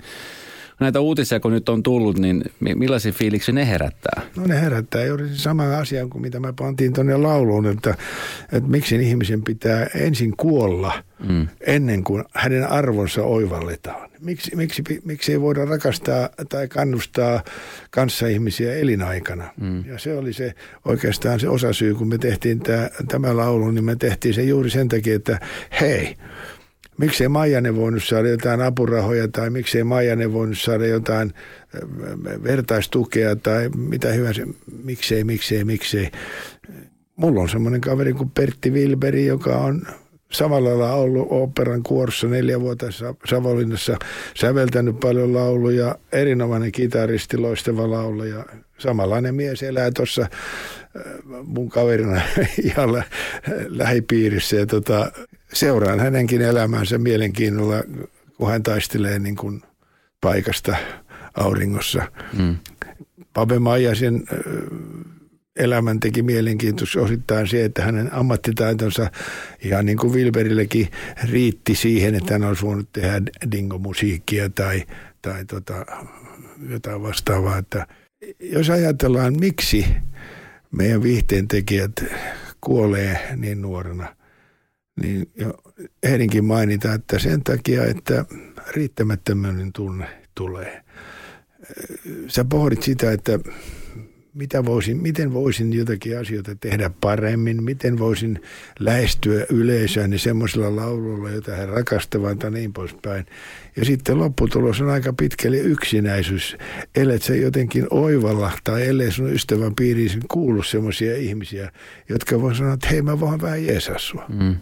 [0.81, 4.23] näitä uutisia, kun nyt on tullut, niin millaisia fiiliksi ne herättää?
[4.37, 7.95] No ne herättää juuri sama asia kuin mitä mä pantiin tuonne lauluun, että,
[8.53, 10.93] että miksi ihmisen pitää ensin kuolla
[11.29, 11.49] mm.
[11.67, 14.11] ennen kuin hänen arvonsa oivalletaan.
[14.21, 17.43] Miksi, miksi, miksi ei voida rakastaa tai kannustaa
[17.91, 19.45] kanssaihmisiä elinaikana?
[19.61, 19.85] Mm.
[19.87, 23.97] Ja se oli se oikeastaan se osasyy, kun me tehtiin tämä, tämä laulu, niin me
[23.97, 25.41] tehtiin se juuri sen takia, että
[25.81, 26.17] hei,
[27.01, 31.33] miksei Maijanen voinut saada jotain apurahoja tai miksei Maijanen voinut saada jotain
[32.43, 34.43] vertaistukea tai mitä hyvänsä.
[34.85, 36.11] Miksei, miksei, miksei.
[37.17, 39.83] Mulla on semmoinen kaveri kuin Pertti Wilberi, joka on
[40.33, 42.87] samalla lailla ollut operan kuorossa neljä vuotta
[43.27, 43.99] Savonlinnassa,
[44.37, 48.45] säveltänyt paljon lauluja, erinomainen kitaristi, loistava laulaja.
[48.79, 50.27] Samanlainen mies elää tuossa
[51.45, 52.21] mun kaverina
[52.63, 53.05] ihan
[53.69, 55.13] lähipiirissä ja tota,
[55.53, 57.83] seuraan hänenkin elämänsä mielenkiinnolla,
[58.37, 59.63] kun hän taistelee niin kuin
[60.21, 60.77] paikasta
[61.35, 62.03] auringossa.
[62.39, 62.57] Mm.
[63.33, 64.25] Pape Maijasen
[65.57, 69.11] elämän teki mielenkiintoista osittain se, että hänen ammattitaitonsa
[69.65, 70.89] ihan niin kuin Wilberillekin
[71.31, 74.83] riitti siihen, että hän olisi voinut tehdä dingomusiikkia tai,
[75.23, 75.87] tai tota,
[76.69, 77.59] jotain vastaavaa.
[77.59, 77.87] Että
[78.41, 79.87] jos ajatellaan, miksi
[80.71, 81.93] meidän viihteen tekijät
[82.61, 84.17] kuolee niin nuorena,
[85.03, 85.55] niin jo
[86.05, 88.25] heidänkin mainita, että sen takia, että
[88.71, 90.83] riittämättömyyden tunne tulee.
[92.29, 93.39] Sä pohdit sitä, että
[94.35, 98.41] mitä voisin, miten voisin jotakin asioita tehdä paremmin, miten voisin
[98.79, 103.27] lähestyä yleisöä niin semmoisella laululla, jota he rakastavat tai niin poispäin.
[103.77, 106.57] Ja sitten lopputulos on aika pitkälle yksinäisyys.
[106.95, 111.73] Ellet sä jotenkin oivalla tai ellei sun ystävän piiriin kuulu semmoisia ihmisiä,
[112.09, 114.25] jotka voi sanoa, että hei mä vaan vähän jeesaa sua.
[114.29, 114.57] Mm.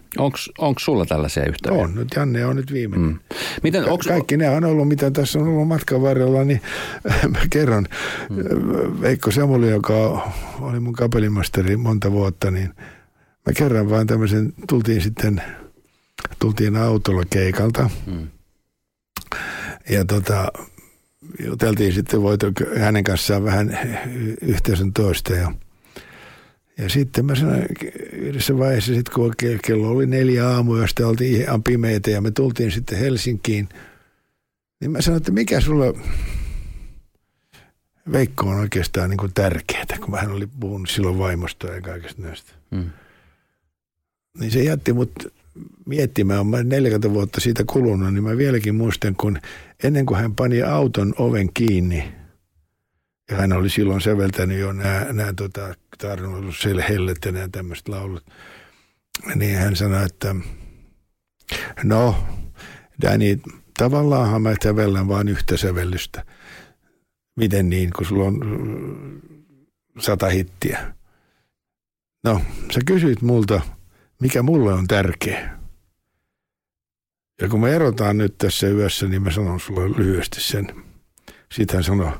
[0.59, 1.85] Onko sulla tällaisia yhteyksiä?
[1.85, 3.09] On, nyt Janne on nyt viimeinen.
[3.09, 3.18] Mm.
[3.62, 4.07] Miten, onks...
[4.07, 6.61] Kaikki ne on ollut, mitä tässä on ollut matkan varrella, niin
[7.33, 7.87] mä kerron.
[8.31, 9.00] Mm.
[9.00, 12.68] Veikko Samuli, joka oli mun kapelimasteri monta vuotta, niin
[13.46, 15.42] mä kerran vaan tämmöisen, tultiin sitten,
[16.38, 17.90] tultiin autolla keikalta.
[18.06, 18.28] Mm
[19.90, 20.52] ja tota,
[21.46, 23.78] juteltiin sitten voito hänen kanssaan vähän
[24.42, 25.52] yhteisön toista ja
[26.78, 27.66] ja sitten mä sanoin
[28.12, 32.70] yhdessä vaiheessa, sit kun kello oli neljä aamuja, josta oltiin ihan pimeitä ja me tultiin
[32.70, 33.68] sitten Helsinkiin,
[34.80, 35.86] niin mä sanoin, että mikä sulla
[38.12, 42.52] Veikko on oikeastaan niin tärkeää, kun hän oli puhunut silloin vaimosta ja kaikesta näistä.
[42.74, 42.90] Hmm.
[44.38, 45.12] Niin se jätti mut
[45.86, 49.38] miettimään, mä 40 vuotta siitä kulunut, niin mä vieläkin muistan, kun
[49.84, 52.12] ennen kuin hän pani auton oven kiinni,
[53.30, 58.26] ja hän oli silloin säveltänyt jo nämä, nämä tota, Tarnolluselle hellet ja nämä tämmöiset laulut,
[59.34, 60.34] niin hän sanoi, että
[61.84, 62.16] no,
[63.02, 63.40] Danny,
[63.78, 66.24] tavallaanhan mä sävellän vain yhtä sävellystä.
[67.38, 68.40] Miten niin, kun sulla on
[69.98, 70.94] sata hittiä?
[72.24, 72.40] No,
[72.74, 73.61] sä kysyit multa–
[74.20, 75.59] mikä mulle on tärkeä.
[77.40, 80.66] Ja kun me erotaan nyt tässä yössä, niin mä sanon sulle lyhyesti sen.
[81.53, 82.12] Sitten hän sanoi,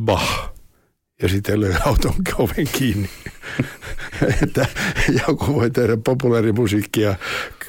[0.00, 0.52] bah.
[1.22, 3.08] Ja sitten löi auton oven kiinni.
[4.42, 4.66] että
[5.28, 7.14] joku voi tehdä populaarimusiikkia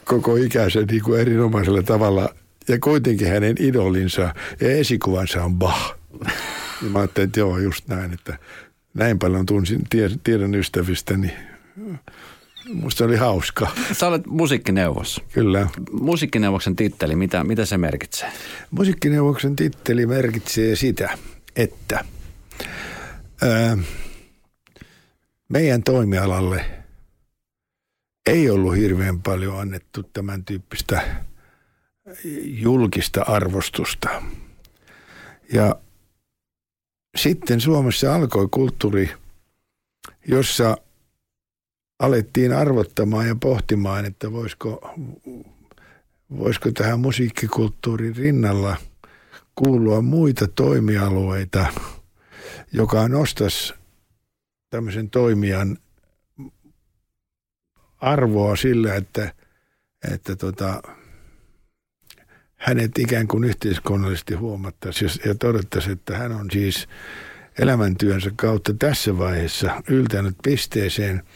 [0.03, 2.35] koko ikäisen niin kuin erinomaisella tavalla.
[2.67, 5.98] Ja kuitenkin hänen idolinsa ja esikuvansa on bah.
[6.81, 8.37] Ja mä ajattelin, että joo, just näin, että
[8.93, 9.81] näin paljon tunsin,
[10.23, 11.33] tiedän ystävistäni.
[12.73, 13.67] Musta oli hauska.
[13.91, 15.21] Sä olet musiikkineuvos.
[15.33, 15.67] Kyllä.
[15.91, 18.31] Musiikkineuvoksen titteli, mitä, mitä se merkitsee?
[18.71, 21.17] Musiikkineuvoksen titteli merkitsee sitä,
[21.55, 22.05] että
[23.41, 23.77] ää,
[25.49, 26.65] meidän toimialalle
[28.27, 31.01] ei ollut hirveän paljon annettu tämän tyyppistä
[32.43, 34.09] julkista arvostusta.
[35.53, 35.75] Ja
[37.21, 39.11] sitten Suomessa alkoi kulttuuri,
[40.27, 40.77] jossa–
[41.99, 44.95] alettiin arvottamaan ja pohtimaan, että voisiko,
[46.37, 48.77] voisiko tähän musiikkikulttuurin rinnalla
[49.55, 51.65] kuulua muita toimialueita,
[52.73, 53.73] joka nostaisi
[54.69, 55.77] tämmöisen toimijan
[57.97, 59.33] arvoa sillä, että,
[60.11, 60.81] että tota,
[62.59, 66.87] hänet ikään kuin yhteiskunnallisesti huomattaisiin ja todettaisiin, että hän on siis
[67.59, 71.23] elämäntyönsä kautta tässä vaiheessa yltänyt pisteeseen–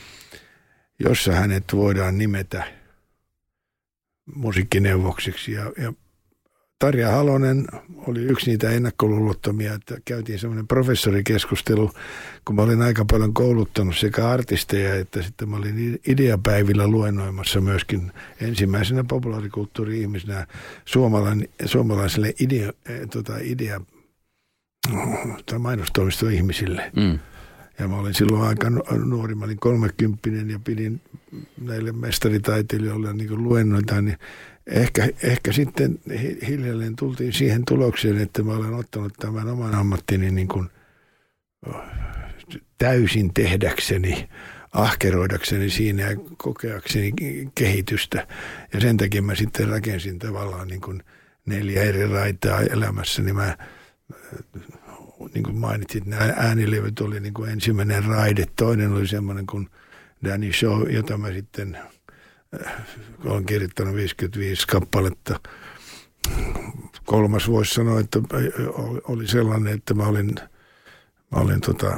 [0.99, 2.63] jossa hänet voidaan nimetä
[4.35, 5.51] musiikkineuvoksiksi.
[5.51, 5.93] Ja, ja
[6.79, 7.67] Tarja Halonen
[8.07, 11.91] oli yksi niitä ennakkoluulottomia, että käytiin semmoinen professorikeskustelu,
[12.45, 18.11] kun mä olin aika paljon kouluttanut sekä artisteja, että sitten mä olin ideapäivillä luennoimassa myöskin
[18.41, 20.47] ensimmäisenä populaarikulttuuri-ihmisenä
[21.65, 23.81] suomalaiselle idea, eh, tota, idea
[25.45, 26.91] tai mainostoimistoihmisille.
[26.95, 27.19] Mm.
[27.79, 28.69] Ja mä olin silloin aika
[29.05, 31.01] nuori, mä olin kolmekymppinen ja pidin
[31.61, 34.17] näille mestaritaiteilijoille niin luennoita, niin
[34.67, 35.99] ehkä, ehkä sitten
[36.47, 40.69] hiljalleen tultiin siihen tulokseen, että mä olen ottanut tämän oman ammattini niin kuin
[42.77, 44.29] täysin tehdäkseni,
[44.73, 47.11] ahkeroidakseni siinä ja kokeakseni
[47.55, 48.27] kehitystä.
[48.73, 51.03] Ja sen takia mä sitten rakensin tavallaan niin kuin
[51.45, 53.57] neljä eri raitaa elämässä, niin mä
[55.33, 58.45] niin kuin mainitsit, nämä äänilevyt oli niin kuin ensimmäinen raide.
[58.55, 59.69] Toinen oli semmoinen kuin
[60.23, 61.77] Danny Show, jota mä sitten
[63.25, 65.39] olen kirjoittanut 55 kappaletta.
[67.05, 68.19] Kolmas voisi sanoa, että
[69.03, 70.35] oli sellainen, että mä olin,
[71.31, 71.97] mä olin tota,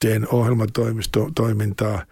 [0.00, 2.06] teen ohjelmatoimistotoimintaa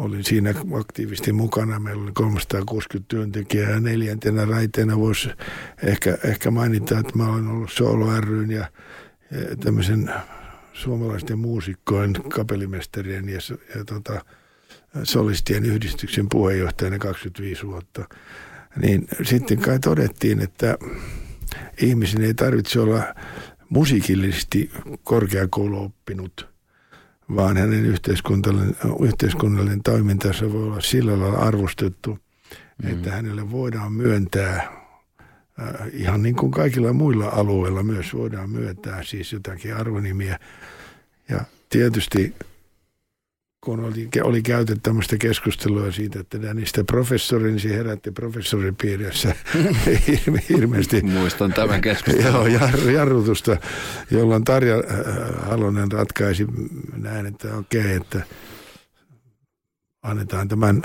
[0.00, 1.78] olin siinä aktiivisesti mukana.
[1.78, 5.30] Meillä oli 360 työntekijää ja neljäntenä raiteena voisi
[5.82, 8.70] ehkä, ehkä mainita, että mä olen ollut Soolo ryn ja,
[9.30, 10.12] ja tämmöisen
[10.72, 13.38] suomalaisten muusikkojen, kapellimestarien ja,
[13.74, 14.24] ja tota,
[15.04, 18.08] solistien yhdistyksen puheenjohtajana 25 vuotta.
[18.82, 20.78] Niin sitten kai todettiin, että
[21.80, 23.14] ihmisen ei tarvitse olla
[23.68, 24.70] musiikillisesti
[25.04, 26.48] korkeakouluoppinut,
[27.36, 32.18] vaan hänen yhteiskunnallinen, yhteiskunnallinen toimintansa voi olla sillä lailla arvostettu,
[32.82, 32.92] mm.
[32.92, 39.32] että hänelle voidaan myöntää äh, ihan niin kuin kaikilla muilla alueilla myös voidaan myöntää siis
[39.32, 40.38] jotakin arvonimiä.
[41.28, 42.34] Ja tietysti
[43.60, 49.34] kun oli, oli käyty tämmöistä keskustelua siitä, että Danista professori, niin se herätti professoripiirissä
[50.48, 51.02] hirveästi.
[51.18, 52.32] Muistan tämän keskustelun.
[52.32, 53.56] Joo, jar, jarrutusta,
[54.10, 56.46] jolloin Tarja äh, Halonen ratkaisi
[56.96, 58.22] näin, että okei, okay, että
[60.02, 60.82] annetaan tämän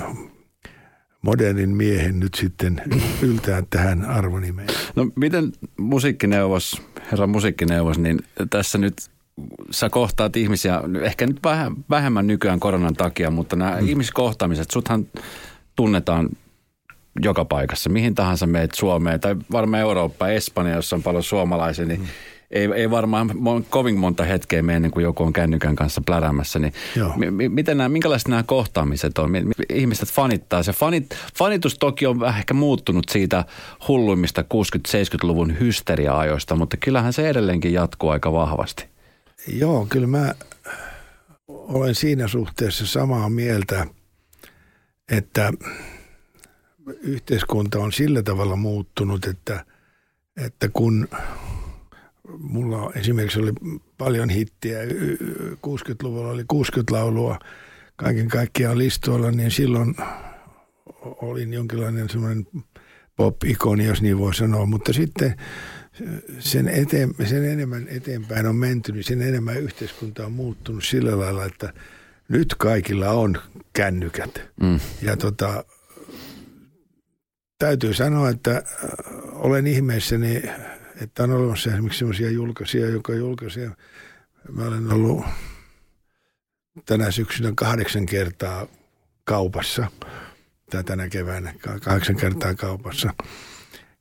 [1.22, 2.82] modernin miehen nyt sitten
[3.22, 4.68] yltää tähän arvonimeen.
[4.96, 8.18] No miten musiikkineuvos, herra musiikkineuvos, niin
[8.50, 8.94] tässä nyt
[9.70, 11.40] sä kohtaat ihmisiä, ehkä nyt
[11.90, 13.88] vähemmän nykyään koronan takia, mutta nämä mm.
[13.88, 15.06] ihmiskohtaamiset, suthan
[15.76, 16.28] tunnetaan
[17.22, 22.00] joka paikassa, mihin tahansa meet Suomeen tai varmaan Eurooppa, Espanja, jossa on paljon suomalaisia, niin
[22.00, 22.06] mm.
[22.50, 23.30] ei, ei varmaan
[23.70, 26.58] kovin monta hetkeä mene ennen kuin joku on kännykän kanssa plärämässä.
[26.58, 26.72] Niin
[27.16, 29.30] m- miten nämä, minkälaiset nämä kohtaamiset on?
[29.72, 30.62] Ihmiset fanittaa.
[30.62, 31.06] Se fanit,
[31.38, 33.44] fanitus toki on vähän ehkä muuttunut siitä
[33.88, 38.95] hulluimmista 60-70-luvun hysteria-ajoista, mutta kyllähän se edelleenkin jatkuu aika vahvasti.
[39.46, 40.34] Joo, kyllä mä
[41.48, 43.86] olen siinä suhteessa samaa mieltä,
[45.08, 45.52] että
[47.00, 49.64] yhteiskunta on sillä tavalla muuttunut, että,
[50.36, 51.08] että kun
[52.38, 53.52] mulla esimerkiksi oli
[53.98, 54.78] paljon hittiä,
[55.54, 57.38] 60-luvulla oli 60-laulua
[57.96, 59.94] kaiken kaikkiaan listoilla, niin silloin
[61.02, 62.46] olin jonkinlainen semmoinen
[63.16, 65.36] pop-ikoni, jos niin voi sanoa, mutta sitten
[66.38, 71.44] sen, eteen, sen enemmän eteenpäin on menty, niin sen enemmän yhteiskunta on muuttunut sillä lailla,
[71.44, 71.72] että
[72.28, 73.38] nyt kaikilla on
[73.72, 74.42] kännykät.
[74.60, 74.80] Mm.
[75.02, 75.64] Ja tota,
[77.58, 78.62] täytyy sanoa, että äh,
[79.32, 80.42] olen ihmeessäni,
[81.02, 83.70] että on olemassa esimerkiksi sellaisia julkaisia, joka julkaisee.
[84.52, 85.24] Mä olen ollut
[86.86, 88.66] tänä syksynä kahdeksan kertaa
[89.24, 89.86] kaupassa,
[90.70, 93.14] tai tänä keväänä kahdeksan kertaa kaupassa–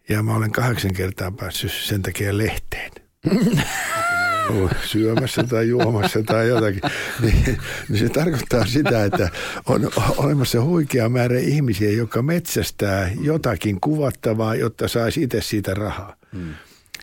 [0.09, 2.91] ja mä olen kahdeksan kertaa päässyt sen takia lehteen.
[4.85, 6.81] syömässä tai juomassa tai jotakin,
[7.21, 7.57] niin,
[7.89, 9.29] niin se tarkoittaa sitä, että
[9.65, 16.15] on olemassa huikea määrä ihmisiä, jotka metsästää jotakin kuvattavaa, jotta saisi itse siitä rahaa.
[16.33, 16.53] Hmm.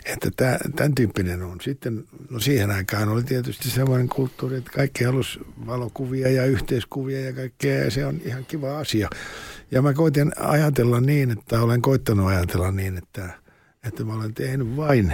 [0.05, 1.61] Että tämä, tämän tyyppinen on.
[1.61, 7.33] Sitten, no siihen aikaan oli tietysti sellainen kulttuuri, että kaikki halusi valokuvia ja yhteiskuvia ja
[7.33, 9.09] kaikkea, ja se on ihan kiva asia.
[9.73, 13.31] Ja mä koitin ajatella niin, että olen koittanut ajatella niin, että,
[13.87, 15.13] että mä olen tehnyt vain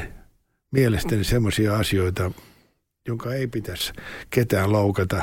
[0.71, 2.31] mielestäni semmoisia asioita,
[3.09, 3.93] jonka ei pitäisi
[4.31, 5.23] ketään loukata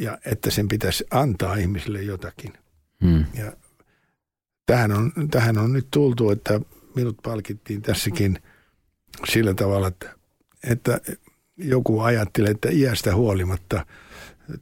[0.00, 2.52] ja että sen pitäisi antaa ihmisille jotakin.
[3.04, 3.24] Hmm.
[3.34, 3.52] Ja
[4.66, 6.60] tähän on, tähän on nyt tultu, että
[6.96, 8.38] minut palkittiin tässäkin
[9.28, 10.14] sillä tavalla, että,
[10.70, 11.00] että
[11.56, 13.86] joku ajattelee, että iästä huolimatta–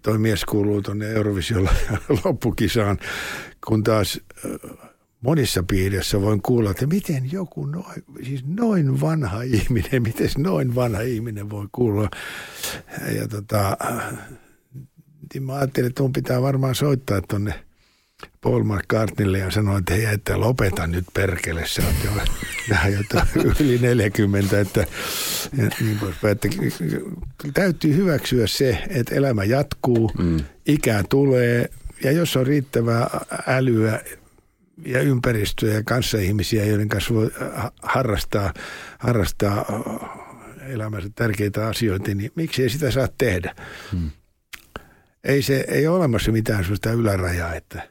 [0.03, 1.71] toi mies kuuluu tuonne Eurovisiolla
[2.25, 2.99] loppukisaan,
[3.66, 4.21] kun taas
[5.21, 11.01] monissa piirissä voin kuulla, että miten joku noin, siis noin vanha ihminen, miten noin vanha
[11.01, 12.11] ihminen voi kuulla.
[13.16, 13.77] Ja tota,
[15.35, 17.55] niin mä ajattelin, että mun pitää varmaan soittaa tuonne–
[18.40, 22.11] Paul McCartneylle ja sanoi, että hei, että lopeta nyt perkele, sä oot jo
[23.64, 24.87] yli 40, että,
[25.57, 26.48] ja niin poispäin, että
[27.55, 30.40] täytyy hyväksyä se, että elämä jatkuu, mm.
[30.66, 31.70] ikää tulee
[32.05, 34.00] ja jos on riittävää älyä
[34.87, 37.31] ja ympäristöä ja kanssaihmisiä, joiden kanssa voi
[37.83, 38.55] harrastaa,
[38.98, 39.64] harrastaa
[40.68, 43.55] elämänsä tärkeitä asioita, niin miksi ei sitä saa tehdä?
[43.92, 44.11] Mm.
[45.24, 47.83] Ei, se, ei ole olemassa mitään sellaista ylärajaa, että–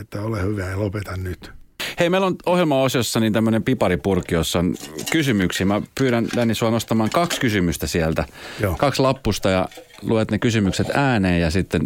[0.00, 1.50] että ole hyvä ja lopeta nyt.
[1.98, 4.74] Hei, meillä on ohjelmaosiossa niin tämmöinen piparipurki, jossa on
[5.12, 5.66] kysymyksiä.
[5.66, 8.24] Mä pyydän Danni sua nostamaan kaksi kysymystä sieltä.
[8.60, 8.76] Joo.
[8.76, 9.68] Kaksi lappusta ja
[10.02, 11.82] luet ne kysymykset ääneen ja sitten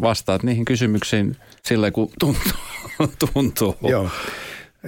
[0.00, 2.52] vastaat niihin kysymyksiin sillä kun tuntuu.
[3.32, 3.76] tuntuu.
[3.82, 4.10] Joo.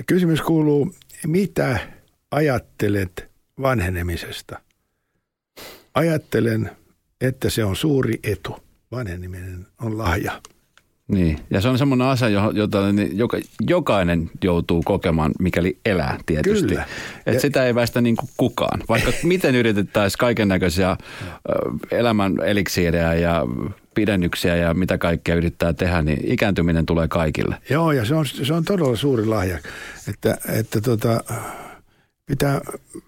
[0.07, 0.95] Kysymys kuuluu,
[1.27, 1.79] mitä
[2.31, 3.31] ajattelet
[3.63, 4.61] vanhenemisesta?
[5.95, 6.71] Ajattelen,
[7.21, 8.57] että se on suuri etu.
[8.93, 10.43] Vanheneminen on lahja.
[11.09, 12.79] Niin, ja se on semmoinen asia, jota
[13.13, 16.69] joka, jokainen joutuu kokemaan, mikäli elää tietysti.
[16.69, 16.87] Kyllä.
[17.27, 18.83] Et ja, sitä ei väistä niin kuin kukaan.
[18.89, 20.97] Vaikka miten yritettäisiin kaiken näköisiä
[21.91, 23.47] elämän eliksiirejä ja
[23.95, 27.57] pidennyksiä ja mitä kaikkea yrittää tehdä, niin ikääntyminen tulee kaikille.
[27.71, 29.59] Joo, ja se on, se on todella suuri lahja,
[30.09, 31.25] että, että tota,
[32.27, 32.61] pitää,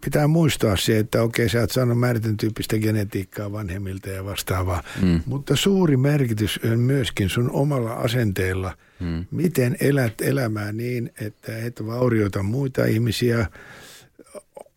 [0.04, 5.20] pitää muistaa se, että okei, sä oot saanut määritön tyyppistä genetiikkaa vanhemmilta ja vastaavaa, mm.
[5.26, 9.24] mutta suuri merkitys on myöskin sun omalla asenteella, mm.
[9.30, 13.46] miten elät elämää niin, että et vaurioita muita ihmisiä,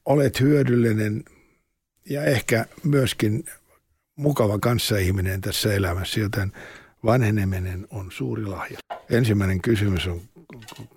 [0.06, 1.24] olet hyödyllinen
[2.10, 3.46] ja ehkä myöskin
[4.16, 6.52] mukava kanssaihminen tässä elämässä, joten
[7.06, 8.78] vanheneminen on suuri lahja.
[9.10, 10.22] Ensimmäinen kysymys on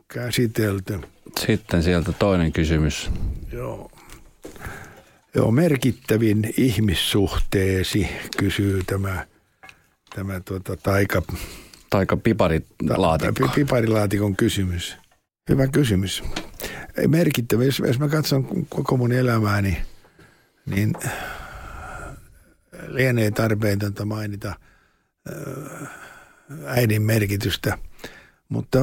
[0.09, 1.01] käsitelty.
[1.47, 3.11] Sitten sieltä toinen kysymys.
[3.53, 3.91] Joo.
[5.35, 9.27] Joo, merkittävin ihmissuhteesi, kysyy tämä,
[10.15, 11.23] tämä tuota, taika,
[11.91, 13.49] taika piparilaatikko.
[13.55, 14.97] Piparilaatikon kysymys.
[15.49, 16.23] Hyvä kysymys.
[17.09, 19.83] Merkittävä, jos, jos mä katson koko mun elämääni,
[20.67, 20.93] niin
[22.87, 24.55] lienee tarpeentonta mainita
[26.67, 27.79] äidin merkitystä.
[28.49, 28.79] Mutta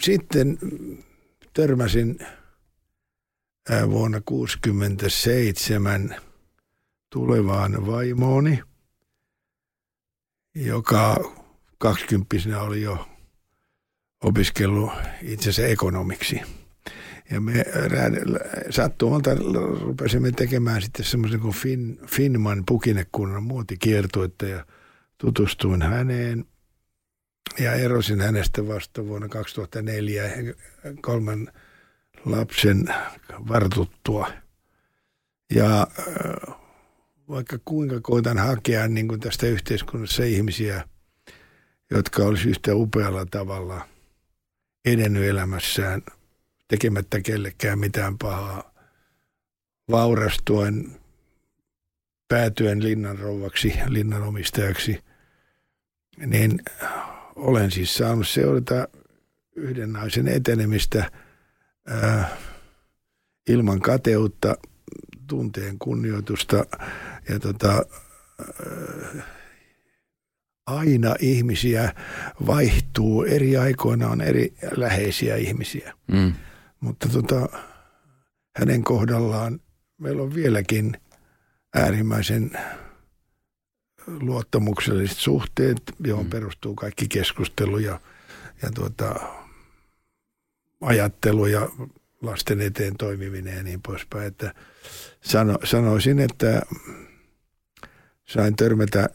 [0.00, 0.58] sitten
[1.54, 2.18] törmäsin
[3.90, 6.16] vuonna 1967
[7.10, 8.62] tulevaan vaimooni,
[10.54, 11.16] joka
[11.78, 13.08] kaksikymppisenä oli jo
[14.24, 14.90] opiskellut
[15.22, 16.40] itse asiassa ekonomiksi.
[17.30, 17.64] Ja me
[18.70, 19.30] sattumalta
[19.80, 24.66] rupesimme tekemään sitten semmoisen kuin fin, Finman pukinekunnan muotikiertuetta ja
[25.18, 26.44] tutustuin häneen
[27.58, 30.30] ja erosin hänestä vasta vuonna 2004
[31.00, 31.52] kolmen
[32.24, 32.94] lapsen
[33.48, 34.32] vartuttua.
[35.54, 36.54] Ja äh,
[37.28, 40.84] vaikka kuinka koitan hakea niin kuin tästä yhteiskunnassa ihmisiä,
[41.90, 43.88] jotka olisi yhtä upealla tavalla
[44.84, 46.02] edennyt elämässään
[46.68, 48.74] tekemättä kellekään mitään pahaa,
[49.90, 51.00] vaurastuen,
[52.28, 55.04] päätyen linnanrouvaksi, linnanomistajaksi,
[56.26, 56.62] niin
[57.36, 58.88] olen siis saanut seurata
[59.56, 61.10] yhden naisen etenemistä
[61.86, 62.36] ää,
[63.48, 64.56] ilman kateutta,
[65.26, 66.64] tunteen kunnioitusta
[67.28, 69.22] ja tota, ää,
[70.66, 71.94] aina ihmisiä
[72.46, 75.94] vaihtuu, eri aikoina on eri läheisiä ihmisiä.
[76.12, 76.32] Mm.
[76.80, 77.48] Mutta tota,
[78.56, 79.60] hänen kohdallaan
[79.98, 80.96] meillä on vieläkin
[81.74, 82.50] äärimmäisen
[84.20, 86.30] luottamukselliset suhteet, johon mm.
[86.30, 88.00] perustuu kaikki keskustelu ja,
[88.62, 89.14] ja tuota,
[90.80, 91.68] ajattelu ja
[92.22, 94.26] lasten eteen toimiminen ja niin poispäin.
[94.26, 94.54] Että
[95.20, 96.62] sano, sanoisin, että
[98.24, 99.08] sain törmätä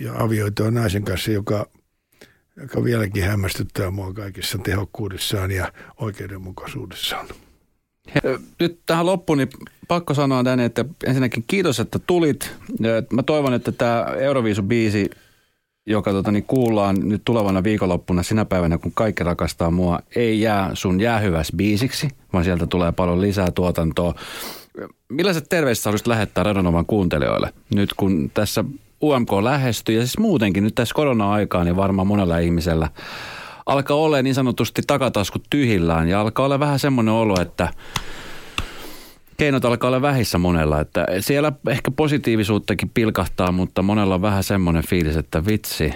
[0.00, 1.66] ja avioitua naisen kanssa, joka,
[2.56, 7.28] joka vieläkin hämmästyttää mua kaikessa tehokkuudessaan ja oikeudenmukaisuudessaan.
[8.60, 9.48] Nyt tähän loppuun, niin
[9.88, 12.52] pakko sanoa tänne, että ensinnäkin kiitos, että tulit.
[13.12, 15.10] Mä toivon, että tämä Euroviisu-biisi,
[15.86, 20.70] joka tota, niin kuullaan nyt tulevana viikonloppuna sinä päivänä, kun kaikki rakastaa mua, ei jää
[20.74, 24.14] sun jäähyväs biisiksi, vaan sieltä tulee paljon lisää tuotantoa.
[25.08, 28.64] Millaiset terveiset haluaisit lähettää Radonovan kuuntelijoille nyt, kun tässä
[29.02, 32.88] UMK lähestyy ja siis muutenkin nyt tässä korona-aikaa, niin varmaan monella ihmisellä
[33.70, 37.68] alkaa olla niin sanotusti takataskut tyhjillään ja alkaa olla vähän semmoinen olo, että
[39.36, 44.86] keinot alkaa olla vähissä monella, että siellä ehkä positiivisuuttakin pilkahtaa, mutta monella on vähän semmoinen
[44.86, 45.92] fiilis, että vitsi,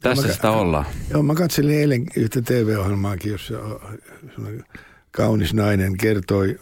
[0.00, 0.84] tässä sitä ollaan.
[1.10, 3.54] Joo, mä katselin eilen yhtä TV-ohjelmaakin, jossa
[5.10, 6.58] kaunis nainen kertoi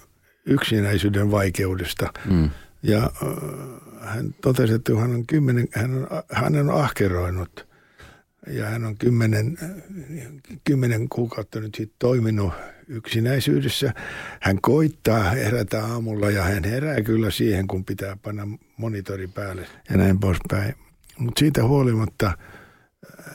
[0.47, 2.13] yksinäisyyden vaikeudesta.
[2.31, 2.51] Mm.
[2.83, 3.11] Ja
[4.01, 7.72] hän totesi, että hän on, kymmenen, hän on, hän on ahkeroinut
[8.47, 9.59] ja hän on kymmenen,
[10.65, 12.53] kymmenen kuukautta nyt sitten toiminut
[12.89, 13.95] yksinäisyydessä.
[14.41, 19.97] Hän koittaa herätä aamulla ja hän herää kyllä siihen, kun pitää panna monitori päälle ja
[19.97, 20.75] näin poispäin.
[21.19, 22.35] Mutta siitä huolimatta äh,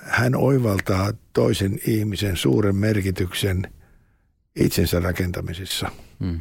[0.01, 3.73] hän oivaltaa toisen ihmisen suuren merkityksen
[4.55, 5.91] itsensä rakentamisessa.
[6.19, 6.39] Mm.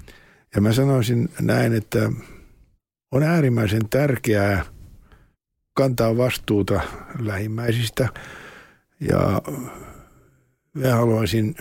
[0.54, 2.12] Ja mä sanoisin näin, että
[3.12, 4.64] on äärimmäisen tärkeää
[5.74, 6.80] kantaa vastuuta
[7.18, 8.08] lähimmäisistä.
[9.00, 9.42] Ja
[10.74, 11.54] mä haluaisin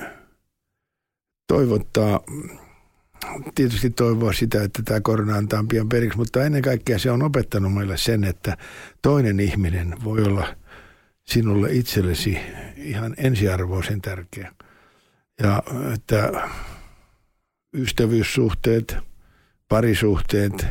[1.48, 2.20] toivottaa,
[3.56, 7.74] tietysti toivoa sitä, että tämä korona antaa pian periksi, mutta ennen kaikkea se on opettanut
[7.74, 8.58] meille sen, että
[9.02, 10.56] toinen ihminen voi olla
[11.24, 12.38] sinulle itsellesi
[12.76, 14.52] ihan ensiarvoisen tärkeä.
[15.44, 15.64] Ja
[15.94, 16.50] että
[17.74, 18.98] ystävyyssuhteet,
[19.70, 20.68] parisuhteet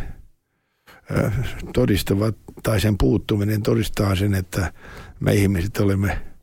[1.74, 4.72] todistavat, tai sen puuttuminen todistaa sen, että
[5.20, 6.33] me ihmiset olemme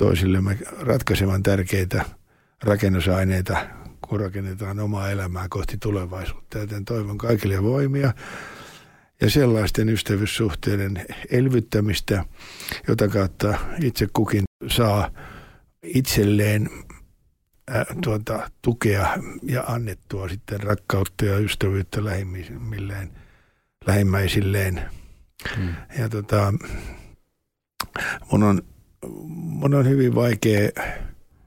[0.00, 2.04] toisillemme ratkaisevan tärkeitä–
[2.62, 3.66] rakennusaineita,
[4.00, 6.58] kun rakennetaan omaa elämää kohti tulevaisuutta.
[6.58, 8.14] Joten toivon kaikille voimia
[9.20, 12.24] ja sellaisten ystävyyssuhteiden elvyttämistä,
[12.88, 15.10] jota kautta itse kukin saa
[15.82, 16.70] itselleen
[17.68, 23.10] ää, tuota, tukea ja annettua sitten rakkautta ja ystävyyttä lähimmilleen,
[23.86, 24.90] lähimmäisilleen.
[25.56, 25.74] Hmm.
[25.98, 26.54] Ja tota,
[28.32, 28.62] mun on,
[29.08, 30.70] mun on hyvin vaikea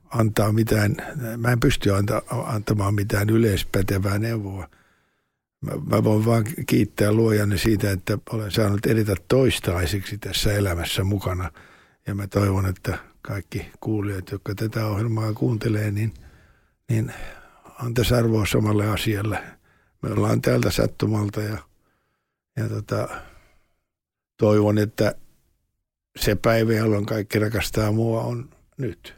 [0.09, 0.95] antaa mitään,
[1.37, 4.69] mä en pysty anta, antamaan mitään yleispätevää neuvoa.
[5.61, 11.51] Mä, mä voin vaan kiittää luojanne siitä, että olen saanut edetä toistaiseksi tässä elämässä mukana.
[12.07, 16.13] Ja mä toivon, että kaikki kuulijat, jotka tätä ohjelmaa kuuntelee, niin,
[16.89, 17.13] niin
[17.79, 19.39] antaisi arvoa samalle asialle.
[20.01, 21.57] Me ollaan täältä sattumalta ja,
[22.57, 23.07] ja tota,
[24.37, 25.15] toivon, että
[26.19, 29.15] se päivä, jolloin kaikki rakastaa mua, on nyt.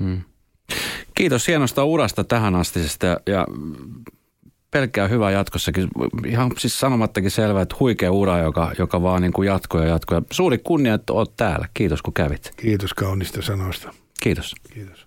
[0.00, 0.20] Mm.
[1.14, 3.46] Kiitos hienosta urasta tähän astisesta ja
[4.70, 5.88] pelkkää hyvää jatkossakin.
[6.26, 10.20] Ihan siis sanomattakin selvää, että huikea ura, joka, joka vaan niin kuin jatkuu ja jatkuu.
[10.30, 11.68] Suuri kunnia, että olet täällä.
[11.74, 12.52] Kiitos kun kävit.
[12.56, 13.94] Kiitos kaunista sanoista.
[14.22, 14.54] Kiitos.
[14.74, 15.03] Kiitos.